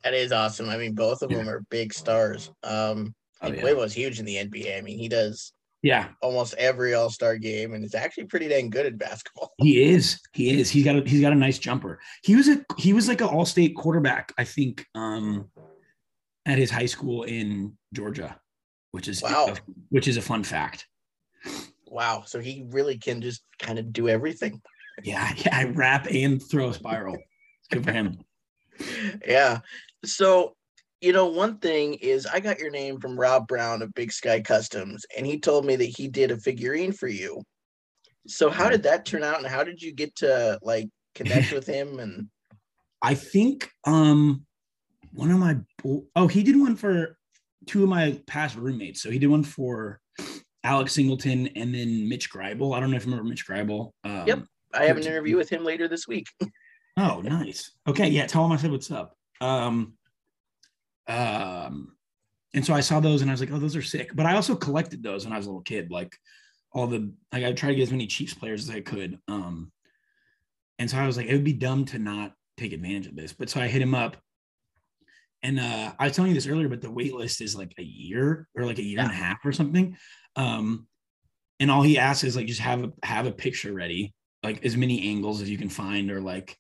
That 0.05 0.15
is 0.15 0.31
awesome. 0.31 0.69
I 0.69 0.77
mean, 0.77 0.95
both 0.95 1.23
of 1.23 1.31
yeah. 1.31 1.39
them 1.39 1.49
are 1.49 1.65
big 1.69 1.93
stars. 1.93 2.51
Um, 2.63 3.15
oh, 3.43 3.49
yeah. 3.49 3.61
Quavo's 3.61 3.93
huge 3.93 4.21
in 4.21 4.25
the 4.25 4.37
NBA. 4.37 4.79
I 4.79 4.81
mean, 4.81 4.99
he 4.99 5.09
does 5.09 5.53
yeah 5.83 6.09
almost 6.23 6.55
every 6.55 6.95
All 6.95 7.11
Star 7.11 7.37
game, 7.37 7.75
and 7.75 7.85
is 7.85 7.95
actually 7.95 8.27
pretty 8.27 8.49
dang 8.49 8.71
good 8.71 8.87
at 8.87 8.99
basketball. 8.99 9.53
He 9.59 9.83
is. 9.83 10.21
He 10.33 10.61
is. 10.61 10.71
He's 10.71 10.85
got 10.85 10.97
a 10.97 11.01
he's 11.01 11.21
got 11.21 11.33
a 11.33 11.37
nice 11.37 11.59
jumper. 11.59 11.99
He 12.23 12.37
was 12.37 12.49
a 12.49 12.65
he 12.77 12.93
was 12.93 13.09
like 13.09 13.21
an 13.21 13.29
All 13.29 13.45
State 13.45 13.75
quarterback, 13.75 14.33
I 14.39 14.45
think, 14.45 14.87
um, 14.95 15.51
at 16.47 16.59
his 16.59 16.71
high 16.71 16.87
school 16.87 17.25
in 17.25 17.77
Georgia, 17.93 18.39
which 18.93 19.09
is 19.09 19.23
wow. 19.23 19.49
A, 19.51 19.57
which 19.91 20.09
is 20.09 20.17
a 20.17 20.23
fun 20.23 20.45
fact. 20.45 20.87
Wow. 21.89 22.23
So 22.27 22.41
he 22.41 22.65
really 22.71 22.97
can 22.97 23.21
just 23.21 23.43
kind 23.59 23.79
of 23.79 23.93
do 23.93 24.09
everything. 24.09 24.63
Yeah. 25.03 25.33
Yeah. 25.37 25.59
I 25.59 25.65
rap 25.65 26.07
and 26.11 26.43
throw 26.43 26.71
a 26.71 26.75
spiral. 26.75 27.19
good 27.71 27.85
for 27.85 27.93
him. 27.93 28.19
yeah. 29.27 29.61
So, 30.05 30.55
you 31.01 31.13
know, 31.13 31.27
one 31.27 31.59
thing 31.59 31.95
is 31.95 32.27
I 32.27 32.41
got 32.41 32.59
your 32.59 32.71
name 32.71 33.01
from 33.01 33.19
Rob 33.19 33.47
Brown 33.47 33.83
of 33.83 33.93
Big 33.93 34.13
Sky 34.13 34.41
Customs, 34.41 35.05
and 35.17 35.27
he 35.27 35.39
told 35.39 35.67
me 35.67 35.77
that 35.77 35.85
he 35.85 36.09
did 36.09 36.31
a 36.31 36.39
figurine 36.39 36.93
for 36.93 37.09
you. 37.09 37.43
So 38.27 38.49
how 38.49 38.71
did 38.71 38.85
that 38.85 39.05
turn 39.05 39.23
out 39.23 39.39
and 39.39 39.47
how 39.47 39.63
did 39.63 39.83
you 39.83 39.93
get 39.93 40.17
to 40.17 40.59
like 40.63 40.89
connect 41.15 41.53
with 41.53 41.67
him 41.67 41.99
and 41.99 42.29
I 43.03 43.15
think 43.15 43.71
um 43.85 44.46
one 45.17 45.31
of 45.31 45.39
my 45.39 45.57
oh 46.15 46.29
he 46.29 46.43
did 46.43 46.57
one 46.57 46.77
for 46.77 47.17
two 47.67 47.83
of 47.83 47.89
my 47.89 48.21
past 48.27 48.57
roommates. 48.57 49.03
So 49.03 49.11
he 49.11 49.19
did 49.19 49.29
one 49.29 49.43
for 49.43 50.01
Alex 50.63 50.93
Singleton 50.93 51.49
and 51.57 51.75
then 51.75 52.09
Mitch 52.09 52.31
Greibel. 52.31 52.77
I 52.77 52.81
don't 52.81 52.91
know 52.91 52.97
if 52.97 53.05
you 53.05 53.11
remember 53.11 53.29
Mitch 53.29 53.47
Greibel. 53.47 53.93
Um, 54.05 54.27
yep. 54.27 54.45
I 54.73 54.85
have 54.85 54.97
an 54.97 55.05
interview 55.05 55.37
with 55.37 55.49
him 55.49 55.65
later 55.65 55.89
this 55.89 56.07
week. 56.07 56.27
oh, 56.97 57.21
nice. 57.23 57.73
Okay. 57.89 58.09
Yeah. 58.09 58.27
Tell 58.27 58.45
him 58.45 58.53
I 58.53 58.57
said 58.57 58.71
what's 58.71 58.91
up. 58.91 59.17
Um, 59.41 59.95
um, 61.09 61.97
and 62.55 62.65
so 62.65 62.75
I 62.75 62.81
saw 62.81 63.01
those 63.01 63.23
and 63.23 63.31
I 63.31 63.35
was 63.35 63.41
like, 63.41 63.53
oh, 63.53 63.59
those 63.59 63.77
are 63.77 63.83
sick. 63.83 64.11
But 64.15 64.27
I 64.27 64.35
also 64.35 64.55
collected 64.55 65.03
those 65.03 65.25
when 65.25 65.33
I 65.33 65.37
was 65.37 65.47
a 65.47 65.51
little 65.51 65.63
kid. 65.63 65.91
Like 65.91 66.17
all 66.73 66.87
the, 66.87 67.13
like 67.33 67.45
I 67.45 67.53
tried 67.53 67.71
to 67.71 67.77
get 67.77 67.83
as 67.83 67.91
many 67.91 68.07
Chiefs 68.07 68.35
players 68.35 68.69
as 68.69 68.75
I 68.75 68.81
could. 68.81 69.19
Um, 69.29 69.73
and 70.79 70.91
so 70.91 70.99
I 70.99 71.07
was 71.07 71.17
like, 71.17 71.27
it 71.27 71.33
would 71.33 71.45
be 71.45 71.53
dumb 71.53 71.85
to 71.87 71.99
not 71.99 72.33
take 72.57 72.73
advantage 72.73 73.07
of 73.07 73.17
this. 73.17 73.33
But 73.33 73.51
so 73.51 73.61
I 73.61 73.69
hit 73.69 73.83
him 73.83 73.95
up. 73.95 74.17
And 75.47 75.61
uh, 75.61 75.93
I 75.97 76.07
was 76.07 76.17
telling 76.17 76.33
you 76.33 76.35
this 76.35 76.49
earlier, 76.49 76.69
but 76.69 76.83
the 76.83 76.91
wait 76.91 77.15
list 77.15 77.41
is 77.41 77.55
like 77.55 77.73
a 77.79 77.83
year 77.83 78.49
or 78.57 78.65
like 78.65 78.81
a 78.81 78.83
year 78.83 78.99
yeah. 78.99 79.05
and 79.05 79.13
a 79.13 79.15
half 79.15 79.47
or 79.47 79.53
something. 79.53 79.97
Um, 80.35 80.89
and 81.61 81.71
all 81.71 81.83
he 81.83 81.99
asks 81.99 82.25
is 82.25 82.35
like 82.35 82.49
just 82.49 82.59
have 82.59 82.83
a 82.83 82.93
have 83.05 83.27
a 83.27 83.33
picture 83.33 83.73
ready, 83.73 84.13
like 84.43 84.65
as 84.65 84.77
many 84.77 85.09
angles 85.09 85.41
as 85.41 85.49
you 85.49 85.57
can 85.57 85.69
find, 85.69 86.11
or 86.11 86.21
like 86.21 86.59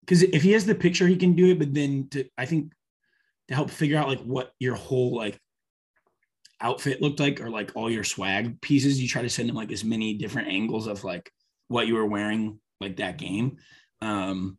because 0.00 0.22
if 0.22 0.44
he 0.44 0.52
has 0.52 0.64
the 0.64 0.76
picture, 0.76 1.08
he 1.08 1.16
can 1.16 1.34
do 1.34 1.50
it. 1.50 1.58
But 1.58 1.74
then 1.74 2.06
to 2.12 2.24
I 2.38 2.46
think 2.46 2.72
to 3.48 3.54
help 3.56 3.68
figure 3.68 3.98
out 3.98 4.06
like 4.06 4.20
what 4.20 4.52
your 4.60 4.76
whole 4.76 5.16
like 5.16 5.40
outfit 6.60 7.02
looked 7.02 7.18
like 7.18 7.40
or 7.40 7.50
like 7.50 7.72
all 7.74 7.90
your 7.90 8.04
swag 8.04 8.60
pieces, 8.60 9.02
you 9.02 9.08
try 9.08 9.22
to 9.22 9.28
send 9.28 9.50
him 9.50 9.56
like 9.56 9.72
as 9.72 9.82
many 9.82 10.14
different 10.14 10.46
angles 10.46 10.86
of 10.86 11.02
like 11.02 11.32
what 11.66 11.88
you 11.88 11.96
were 11.96 12.06
wearing 12.06 12.60
like 12.80 12.98
that 12.98 13.18
game. 13.18 13.56
Um, 14.00 14.56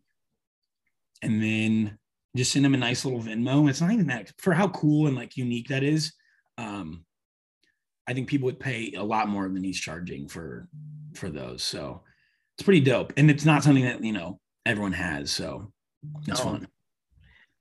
and 1.21 1.41
then 1.41 1.97
just 2.35 2.51
send 2.51 2.65
him 2.65 2.73
a 2.73 2.77
nice 2.77 3.05
little 3.05 3.21
Venmo. 3.21 3.69
It's 3.69 3.81
not 3.81 3.91
even 3.91 4.07
that 4.07 4.31
for 4.39 4.53
how 4.53 4.67
cool 4.69 5.07
and 5.07 5.15
like 5.15 5.37
unique 5.37 5.67
that 5.67 5.83
is. 5.83 6.13
Um, 6.57 7.05
I 8.07 8.13
think 8.13 8.27
people 8.27 8.45
would 8.47 8.59
pay 8.59 8.93
a 8.97 9.03
lot 9.03 9.29
more 9.29 9.47
than 9.47 9.63
he's 9.63 9.79
charging 9.79 10.27
for 10.27 10.67
for 11.13 11.29
those. 11.29 11.63
So 11.63 12.01
it's 12.57 12.63
pretty 12.63 12.81
dope. 12.81 13.13
And 13.17 13.29
it's 13.29 13.45
not 13.45 13.63
something 13.63 13.85
that, 13.85 14.03
you 14.03 14.13
know, 14.13 14.39
everyone 14.65 14.93
has. 14.93 15.31
So 15.31 15.71
it's 16.27 16.39
no. 16.39 16.43
fun. 16.43 16.67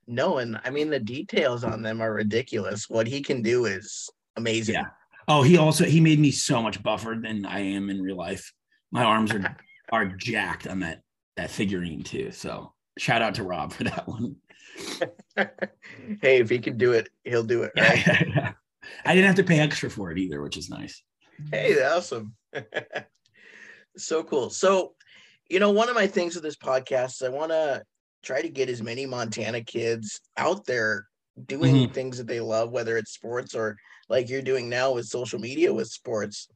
No, 0.05 0.39
and 0.39 0.59
I 0.63 0.69
mean 0.69 0.89
the 0.89 0.99
details 0.99 1.63
on 1.63 1.81
them 1.81 2.01
are 2.01 2.13
ridiculous. 2.13 2.89
What 2.89 3.07
he 3.07 3.21
can 3.21 3.41
do 3.41 3.65
is 3.65 4.09
amazing. 4.35 4.75
Yeah. 4.75 4.87
Oh, 5.27 5.43
he 5.43 5.57
also 5.57 5.85
he 5.85 6.01
made 6.01 6.19
me 6.19 6.31
so 6.31 6.61
much 6.61 6.83
buffer 6.83 7.17
than 7.21 7.45
I 7.45 7.59
am 7.59 7.89
in 7.89 8.01
real 8.01 8.17
life. 8.17 8.51
My 8.91 9.03
arms 9.03 9.31
are 9.31 9.55
are 9.91 10.05
jacked 10.05 10.67
on 10.67 10.79
that 10.81 11.01
that 11.37 11.51
figurine 11.51 12.03
too. 12.03 12.31
So 12.31 12.73
shout 12.97 13.21
out 13.21 13.35
to 13.35 13.43
Rob 13.43 13.71
for 13.71 13.85
that 13.85 14.07
one. 14.07 14.35
hey, 15.35 16.39
if 16.39 16.49
he 16.49 16.59
can 16.59 16.77
do 16.77 16.93
it, 16.93 17.09
he'll 17.23 17.43
do 17.43 17.63
it. 17.63 17.71
Right? 17.77 18.03
Yeah, 18.05 18.53
I 19.05 19.13
didn't 19.13 19.27
have 19.27 19.35
to 19.37 19.43
pay 19.43 19.59
extra 19.59 19.89
for 19.89 20.11
it 20.11 20.17
either, 20.17 20.41
which 20.41 20.57
is 20.57 20.69
nice. 20.69 21.03
Hey, 21.51 21.83
awesome. 21.83 22.35
so 23.97 24.23
cool. 24.23 24.49
So, 24.49 24.93
you 25.49 25.59
know, 25.59 25.71
one 25.71 25.89
of 25.89 25.95
my 25.95 26.07
things 26.07 26.35
with 26.35 26.43
this 26.43 26.55
podcast 26.55 27.15
is 27.15 27.21
I 27.23 27.29
want 27.29 27.51
to 27.51 27.83
try 28.23 28.41
to 28.41 28.49
get 28.49 28.69
as 28.69 28.81
many 28.81 29.05
Montana 29.05 29.61
kids 29.61 30.21
out 30.37 30.65
there 30.65 31.07
doing 31.45 31.75
mm-hmm. 31.75 31.93
things 31.93 32.17
that 32.17 32.27
they 32.27 32.39
love, 32.39 32.71
whether 32.71 32.97
it's 32.97 33.13
sports 33.13 33.55
or 33.55 33.77
like 34.09 34.29
you're 34.29 34.41
doing 34.41 34.69
now 34.69 34.93
with 34.93 35.05
social 35.05 35.39
media 35.39 35.73
with 35.73 35.87
sports. 35.87 36.47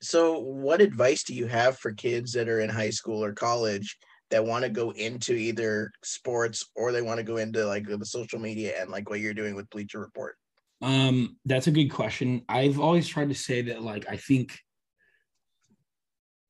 So, 0.00 0.38
what 0.38 0.80
advice 0.80 1.24
do 1.24 1.34
you 1.34 1.46
have 1.46 1.78
for 1.78 1.92
kids 1.92 2.32
that 2.32 2.48
are 2.48 2.60
in 2.60 2.68
high 2.68 2.90
school 2.90 3.24
or 3.24 3.32
college 3.32 3.96
that 4.30 4.44
want 4.44 4.64
to 4.64 4.70
go 4.70 4.90
into 4.90 5.34
either 5.34 5.92
sports 6.02 6.64
or 6.74 6.92
they 6.92 7.02
want 7.02 7.18
to 7.18 7.24
go 7.24 7.36
into 7.36 7.64
like 7.66 7.86
the 7.86 8.04
social 8.04 8.38
media 8.38 8.80
and 8.80 8.90
like 8.90 9.08
what 9.08 9.20
you're 9.20 9.34
doing 9.34 9.54
with 9.54 9.70
Bleacher 9.70 10.00
Report? 10.00 10.36
Um, 10.82 11.36
that's 11.44 11.68
a 11.68 11.72
good 11.72 11.88
question. 11.88 12.42
I've 12.48 12.80
always 12.80 13.08
tried 13.08 13.28
to 13.28 13.34
say 13.34 13.62
that 13.62 13.82
like 13.82 14.06
I 14.08 14.16
think 14.16 14.58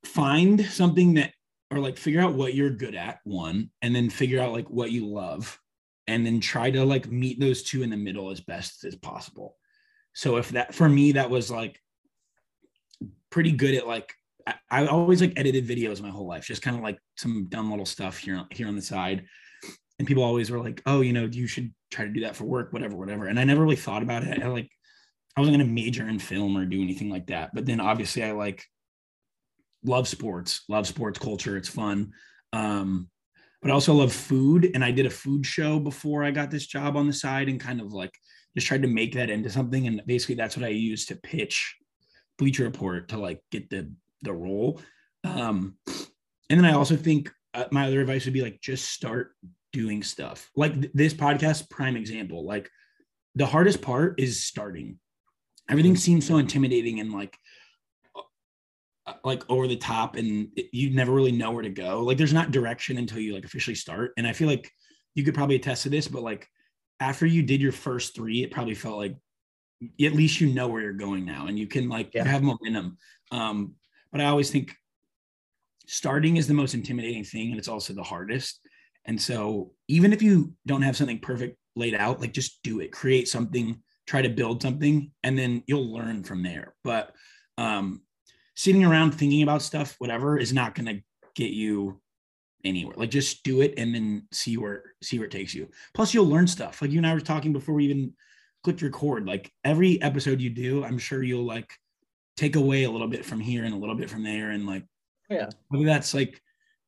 find 0.04 0.64
something 0.64 1.14
that 1.14 1.32
or 1.70 1.78
like 1.78 1.96
figure 1.96 2.20
out 2.20 2.34
what 2.34 2.54
you're 2.54 2.70
good 2.70 2.94
at 2.94 3.18
one 3.24 3.70
and 3.82 3.94
then 3.94 4.08
figure 4.08 4.40
out 4.40 4.52
like 4.52 4.68
what 4.70 4.90
you 4.92 5.06
love 5.06 5.58
and 6.06 6.24
then 6.24 6.40
try 6.40 6.70
to 6.70 6.84
like 6.84 7.10
meet 7.10 7.40
those 7.40 7.62
two 7.62 7.82
in 7.82 7.90
the 7.90 7.96
middle 7.96 8.30
as 8.30 8.40
best 8.40 8.84
as 8.84 8.94
possible. 8.94 9.56
So 10.14 10.36
if 10.36 10.50
that 10.50 10.74
for 10.74 10.88
me 10.88 11.12
that 11.12 11.30
was 11.30 11.50
like 11.50 11.80
pretty 13.30 13.52
good 13.52 13.74
at 13.74 13.86
like 13.86 14.14
I, 14.46 14.54
I 14.70 14.86
always 14.86 15.20
like 15.20 15.32
edited 15.36 15.66
videos 15.66 16.00
my 16.00 16.10
whole 16.10 16.26
life, 16.26 16.46
just 16.46 16.62
kind 16.62 16.76
of 16.76 16.82
like 16.82 16.98
some 17.16 17.46
dumb 17.48 17.70
little 17.70 17.86
stuff 17.86 18.18
here 18.18 18.44
here 18.50 18.68
on 18.68 18.76
the 18.76 18.82
side. 18.82 19.24
And 19.98 20.06
people 20.06 20.22
always 20.22 20.50
were 20.50 20.62
like, 20.62 20.82
"Oh, 20.86 21.00
you 21.00 21.12
know, 21.12 21.24
you 21.24 21.46
should 21.46 21.72
try 21.90 22.04
to 22.04 22.12
do 22.12 22.20
that 22.20 22.36
for 22.36 22.44
work, 22.44 22.72
whatever, 22.72 22.96
whatever." 22.96 23.26
And 23.26 23.40
I 23.40 23.44
never 23.44 23.62
really 23.62 23.76
thought 23.76 24.02
about 24.02 24.24
it. 24.24 24.42
I 24.42 24.48
like 24.48 24.70
I 25.36 25.40
wasn't 25.40 25.58
going 25.58 25.68
to 25.68 25.72
major 25.72 26.08
in 26.08 26.18
film 26.18 26.56
or 26.56 26.64
do 26.64 26.82
anything 26.82 27.10
like 27.10 27.26
that. 27.26 27.50
But 27.54 27.66
then 27.66 27.80
obviously 27.80 28.22
I 28.22 28.32
like 28.32 28.64
love 29.84 30.08
sports, 30.08 30.62
love 30.68 30.86
sports 30.86 31.18
culture. 31.18 31.56
It's 31.56 31.68
fun. 31.68 32.12
Um, 32.52 33.08
but 33.60 33.70
I 33.70 33.74
also 33.74 33.94
love 33.94 34.12
food. 34.12 34.70
And 34.74 34.82
I 34.82 34.90
did 34.90 35.06
a 35.06 35.10
food 35.10 35.44
show 35.44 35.78
before 35.78 36.24
I 36.24 36.30
got 36.30 36.50
this 36.50 36.66
job 36.66 36.96
on 36.96 37.06
the 37.06 37.12
side 37.12 37.48
and 37.48 37.60
kind 37.60 37.80
of 37.80 37.92
like 37.92 38.12
just 38.54 38.66
tried 38.66 38.82
to 38.82 38.88
make 38.88 39.14
that 39.14 39.28
into 39.28 39.50
something. 39.50 39.86
And 39.86 40.02
basically 40.06 40.36
that's 40.36 40.56
what 40.56 40.64
I 40.64 40.70
used 40.70 41.08
to 41.08 41.16
pitch 41.16 41.76
Bleacher 42.38 42.64
Report 42.64 43.08
to 43.08 43.18
like 43.18 43.40
get 43.50 43.68
the 43.68 43.92
the 44.22 44.32
role. 44.32 44.80
Um, 45.24 45.76
and 45.86 46.60
then 46.60 46.64
I 46.64 46.72
also 46.72 46.96
think 46.96 47.30
uh, 47.54 47.64
my 47.70 47.86
other 47.86 48.00
advice 48.00 48.24
would 48.24 48.34
be 48.34 48.42
like 48.42 48.60
just 48.60 48.90
start 48.90 49.34
doing 49.72 50.02
stuff. 50.02 50.50
Like 50.56 50.74
th- 50.74 50.92
this 50.94 51.14
podcast, 51.14 51.70
prime 51.70 51.96
example. 51.96 52.44
Like 52.46 52.70
the 53.34 53.46
hardest 53.46 53.82
part 53.82 54.20
is 54.20 54.44
starting. 54.44 54.98
Everything 55.68 55.96
seems 55.96 56.26
so 56.26 56.38
intimidating 56.38 57.00
and 57.00 57.12
like 57.12 57.36
uh, 59.06 59.14
like 59.24 59.48
over 59.48 59.66
the 59.66 59.76
top 59.76 60.16
and 60.16 60.48
it, 60.56 60.66
you 60.72 60.90
never 60.90 61.12
really 61.12 61.32
know 61.32 61.52
where 61.52 61.62
to 61.62 61.68
go 61.68 62.00
like 62.00 62.18
there's 62.18 62.32
not 62.32 62.50
direction 62.50 62.98
until 62.98 63.20
you 63.20 63.34
like 63.34 63.44
officially 63.44 63.74
start 63.74 64.10
and 64.16 64.26
i 64.26 64.32
feel 64.32 64.48
like 64.48 64.68
you 65.14 65.22
could 65.22 65.34
probably 65.34 65.54
attest 65.54 65.84
to 65.84 65.88
this 65.88 66.08
but 66.08 66.24
like 66.24 66.48
after 66.98 67.24
you 67.24 67.40
did 67.40 67.60
your 67.60 67.70
first 67.70 68.16
three 68.16 68.42
it 68.42 68.50
probably 68.50 68.74
felt 68.74 68.96
like 68.96 69.14
at 70.02 70.12
least 70.12 70.40
you 70.40 70.52
know 70.52 70.66
where 70.66 70.82
you're 70.82 70.92
going 70.92 71.24
now 71.24 71.46
and 71.46 71.56
you 71.56 71.68
can 71.68 71.88
like 71.88 72.14
yeah. 72.14 72.26
have 72.26 72.42
momentum 72.42 72.96
um 73.30 73.74
but 74.12 74.20
I 74.20 74.26
always 74.26 74.50
think 74.50 74.74
starting 75.86 76.36
is 76.36 76.46
the 76.46 76.54
most 76.54 76.74
intimidating 76.74 77.24
thing 77.24 77.50
and 77.50 77.58
it's 77.58 77.68
also 77.68 77.92
the 77.92 78.02
hardest. 78.02 78.60
And 79.04 79.20
so 79.20 79.72
even 79.88 80.12
if 80.12 80.22
you 80.22 80.52
don't 80.66 80.82
have 80.82 80.96
something 80.96 81.20
perfect 81.20 81.56
laid 81.76 81.94
out, 81.94 82.20
like 82.20 82.32
just 82.32 82.62
do 82.62 82.80
it, 82.80 82.92
create 82.92 83.28
something, 83.28 83.80
try 84.06 84.22
to 84.22 84.28
build 84.28 84.62
something, 84.62 85.12
and 85.22 85.38
then 85.38 85.62
you'll 85.66 85.92
learn 85.92 86.24
from 86.24 86.42
there. 86.42 86.74
But 86.82 87.12
um, 87.58 88.02
sitting 88.56 88.84
around 88.84 89.12
thinking 89.12 89.42
about 89.42 89.62
stuff, 89.62 89.94
whatever, 89.98 90.38
is 90.38 90.52
not 90.52 90.74
going 90.74 90.86
to 90.86 91.02
get 91.34 91.50
you 91.50 92.00
anywhere. 92.64 92.94
Like 92.96 93.10
just 93.10 93.44
do 93.44 93.60
it 93.60 93.74
and 93.76 93.94
then 93.94 94.26
see 94.32 94.56
where 94.56 94.82
see 95.02 95.18
where 95.18 95.26
it 95.26 95.30
takes 95.30 95.54
you. 95.54 95.68
Plus, 95.94 96.12
you'll 96.12 96.26
learn 96.26 96.46
stuff. 96.46 96.82
Like 96.82 96.90
you 96.90 96.98
and 96.98 97.06
I 97.06 97.14
were 97.14 97.20
talking 97.20 97.52
before 97.52 97.74
we 97.74 97.84
even 97.84 98.12
clicked 98.64 98.82
record. 98.82 99.26
Like 99.26 99.52
every 99.64 100.00
episode 100.02 100.40
you 100.40 100.50
do, 100.50 100.84
I'm 100.84 100.98
sure 100.98 101.22
you'll 101.22 101.46
like 101.46 101.70
take 102.36 102.56
away 102.56 102.84
a 102.84 102.90
little 102.90 103.08
bit 103.08 103.24
from 103.24 103.40
here 103.40 103.64
and 103.64 103.74
a 103.74 103.78
little 103.78 103.94
bit 103.94 104.10
from 104.10 104.22
there. 104.22 104.50
And 104.50 104.66
like 104.66 104.84
yeah. 105.28 105.50
whether 105.68 105.84
that's 105.84 106.14
like 106.14 106.40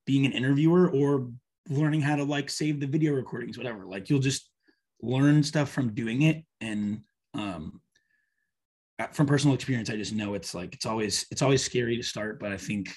being 0.07 0.27
an 0.27 0.33
interviewer 0.33 0.91
or 0.91 1.31
learning 1.69 2.01
how 2.01 2.17
to 2.17 2.25
like 2.25 2.49
save 2.49 2.81
the 2.81 2.87
video 2.87 3.13
recordings 3.13 3.59
whatever 3.59 3.85
like 3.85 4.09
you'll 4.09 4.21
just 4.21 4.49
learn 5.03 5.43
stuff 5.43 5.71
from 5.71 5.95
doing 5.95 6.23
it. 6.23 6.45
And 6.61 7.03
um 7.35 7.81
uh, 8.99 9.07
from 9.09 9.27
personal 9.27 9.55
experience 9.55 9.91
i 9.91 9.97
just 9.97 10.13
know 10.13 10.35
it's 10.35 10.55
like 10.55 10.75
it's 10.75 10.87
always 10.87 11.25
it's 11.31 11.43
always 11.43 11.63
scary 11.63 11.97
to 11.97 12.03
start 12.03 12.41
but 12.41 12.51
i 12.51 12.57
think 12.57 12.93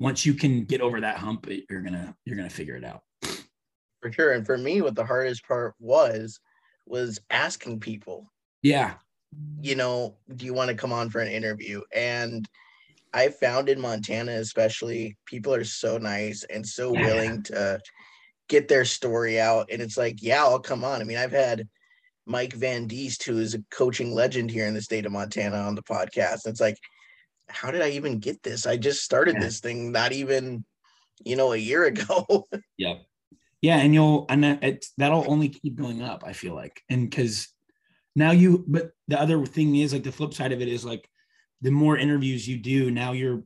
once 0.00 0.24
you 0.24 0.34
can 0.34 0.64
get 0.64 0.80
over 0.80 1.00
that 1.00 1.18
hump 1.18 1.46
you're 1.68 1.82
gonna 1.82 2.16
you're 2.24 2.36
gonna 2.36 2.50
figure 2.50 2.74
it 2.74 2.84
out. 2.84 3.02
For 4.00 4.10
sure. 4.10 4.32
And 4.32 4.46
for 4.46 4.56
me 4.56 4.80
what 4.80 4.96
the 4.96 5.04
hardest 5.04 5.46
part 5.46 5.74
was 5.78 6.40
was 6.86 7.20
asking 7.30 7.80
people. 7.80 8.32
Yeah 8.62 8.94
you 9.60 9.74
know, 9.74 10.16
do 10.34 10.44
you 10.44 10.54
want 10.54 10.68
to 10.68 10.76
come 10.76 10.92
on 10.92 11.10
for 11.10 11.20
an 11.20 11.28
interview? 11.30 11.80
And 11.94 12.48
I 13.12 13.28
found 13.28 13.68
in 13.68 13.80
Montana, 13.80 14.32
especially, 14.32 15.16
people 15.26 15.54
are 15.54 15.64
so 15.64 15.98
nice 15.98 16.44
and 16.44 16.66
so 16.66 16.94
yeah. 16.94 17.06
willing 17.06 17.42
to 17.44 17.80
get 18.48 18.68
their 18.68 18.84
story 18.84 19.40
out. 19.40 19.68
And 19.70 19.82
it's 19.82 19.96
like, 19.96 20.22
yeah, 20.22 20.42
I'll 20.42 20.60
come 20.60 20.84
on. 20.84 21.00
I 21.00 21.04
mean, 21.04 21.16
I've 21.16 21.32
had 21.32 21.68
Mike 22.26 22.52
Van 22.52 22.86
Diest, 22.86 23.22
who 23.24 23.38
is 23.38 23.54
a 23.54 23.64
coaching 23.70 24.14
legend 24.14 24.50
here 24.50 24.66
in 24.66 24.74
the 24.74 24.82
state 24.82 25.06
of 25.06 25.12
Montana, 25.12 25.56
on 25.56 25.74
the 25.74 25.82
podcast. 25.82 26.46
It's 26.46 26.60
like, 26.60 26.76
how 27.48 27.70
did 27.70 27.82
I 27.82 27.90
even 27.90 28.18
get 28.18 28.42
this? 28.42 28.66
I 28.66 28.76
just 28.76 29.02
started 29.02 29.34
yeah. 29.34 29.40
this 29.40 29.60
thing 29.60 29.90
not 29.90 30.12
even, 30.12 30.64
you 31.24 31.36
know, 31.36 31.52
a 31.52 31.56
year 31.56 31.84
ago. 31.86 32.46
yeah. 32.76 32.94
Yeah. 33.60 33.76
And 33.76 33.92
you'll, 33.92 34.24
and 34.30 34.44
it's, 34.44 34.92
that'll 34.96 35.30
only 35.30 35.50
keep 35.50 35.74
going 35.74 36.02
up, 36.02 36.24
I 36.24 36.32
feel 36.32 36.54
like. 36.54 36.82
And 36.88 37.10
because 37.10 37.48
now 38.20 38.30
you 38.30 38.64
but 38.68 38.92
the 39.08 39.20
other 39.20 39.44
thing 39.46 39.76
is 39.76 39.92
like 39.92 40.04
the 40.04 40.12
flip 40.12 40.34
side 40.34 40.52
of 40.52 40.60
it 40.60 40.68
is 40.68 40.84
like 40.84 41.08
the 41.62 41.70
more 41.70 41.96
interviews 41.96 42.46
you 42.46 42.56
do 42.58 42.90
now 42.90 43.12
you're 43.12 43.42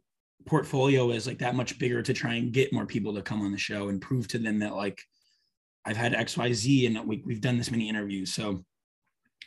portfolio 0.47 1.11
is 1.11 1.27
like 1.27 1.39
that 1.39 1.55
much 1.55 1.79
bigger 1.79 2.03
to 2.03 2.13
try 2.13 2.35
and 2.35 2.53
get 2.53 2.73
more 2.73 2.87
people 2.87 3.15
to 3.15 3.23
come 3.23 3.43
on 3.43 3.53
the 3.53 3.59
show 3.59 3.89
and 3.89 4.01
prove 4.01 4.29
to 4.29 4.39
them 4.39 4.59
that 4.59 4.75
like 4.75 5.01
I've 5.85 5.97
had 5.97 6.13
XYZ 6.13 6.87
and 6.87 7.07
we, 7.07 7.23
we've 7.25 7.41
done 7.41 7.59
this 7.59 7.71
many 7.71 7.89
interviews. 7.89 8.33
So 8.33 8.65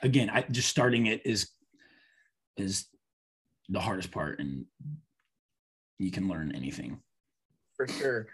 again, 0.02 0.30
I 0.30 0.42
just 0.42 0.70
starting 0.70 1.08
it 1.08 1.22
is 1.26 1.50
is 2.58 2.88
the 3.70 3.80
hardest 3.80 4.12
part 4.12 4.40
and 4.40 4.66
you 6.00 6.12
can 6.12 6.28
learn 6.28 6.54
anything. 6.56 7.00
For 7.76 7.88
sure. 7.88 8.28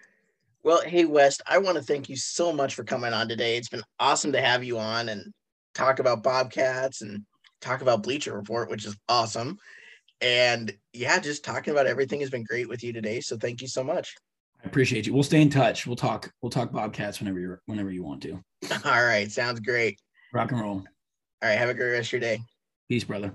Well, 0.63 0.81
hey 0.81 1.05
West, 1.05 1.41
I 1.47 1.57
want 1.57 1.77
to 1.77 1.83
thank 1.83 2.07
you 2.07 2.15
so 2.15 2.53
much 2.53 2.75
for 2.75 2.83
coming 2.83 3.13
on 3.13 3.27
today. 3.27 3.57
It's 3.57 3.69
been 3.69 3.83
awesome 3.99 4.31
to 4.33 4.41
have 4.41 4.63
you 4.63 4.77
on 4.79 5.09
and 5.09 5.33
talk 5.73 5.99
about 5.99 6.23
Bobcats 6.23 7.01
and 7.01 7.23
talk 7.61 7.81
about 7.81 8.03
Bleacher 8.03 8.35
Report, 8.35 8.69
which 8.69 8.85
is 8.85 8.95
awesome. 9.09 9.57
And 10.21 10.73
yeah, 10.93 11.19
just 11.19 11.43
talking 11.43 11.71
about 11.71 11.87
everything 11.87 12.21
has 12.21 12.29
been 12.29 12.43
great 12.43 12.69
with 12.69 12.83
you 12.83 12.93
today. 12.93 13.19
So 13.19 13.37
thank 13.37 13.61
you 13.61 13.67
so 13.67 13.83
much. 13.83 14.15
I 14.63 14.67
appreciate 14.67 15.05
you. 15.05 15.13
We'll 15.13 15.23
stay 15.23 15.41
in 15.41 15.49
touch. 15.49 15.85
We'll 15.85 15.97
talk. 15.97 16.31
We'll 16.41 16.49
talk 16.49 16.71
Bobcats 16.71 17.19
whenever 17.19 17.39
you 17.39 17.57
whenever 17.65 17.91
you 17.91 18.03
want 18.03 18.23
to. 18.23 18.41
All 18.85 19.03
right, 19.03 19.29
sounds 19.29 19.59
great. 19.59 19.99
Rock 20.33 20.51
and 20.51 20.61
roll. 20.61 20.77
All 20.77 20.85
right, 21.49 21.57
have 21.57 21.69
a 21.69 21.73
great 21.73 21.91
rest 21.91 22.07
of 22.09 22.13
your 22.13 22.21
day. 22.21 22.39
Peace, 22.87 23.03
brother. 23.03 23.33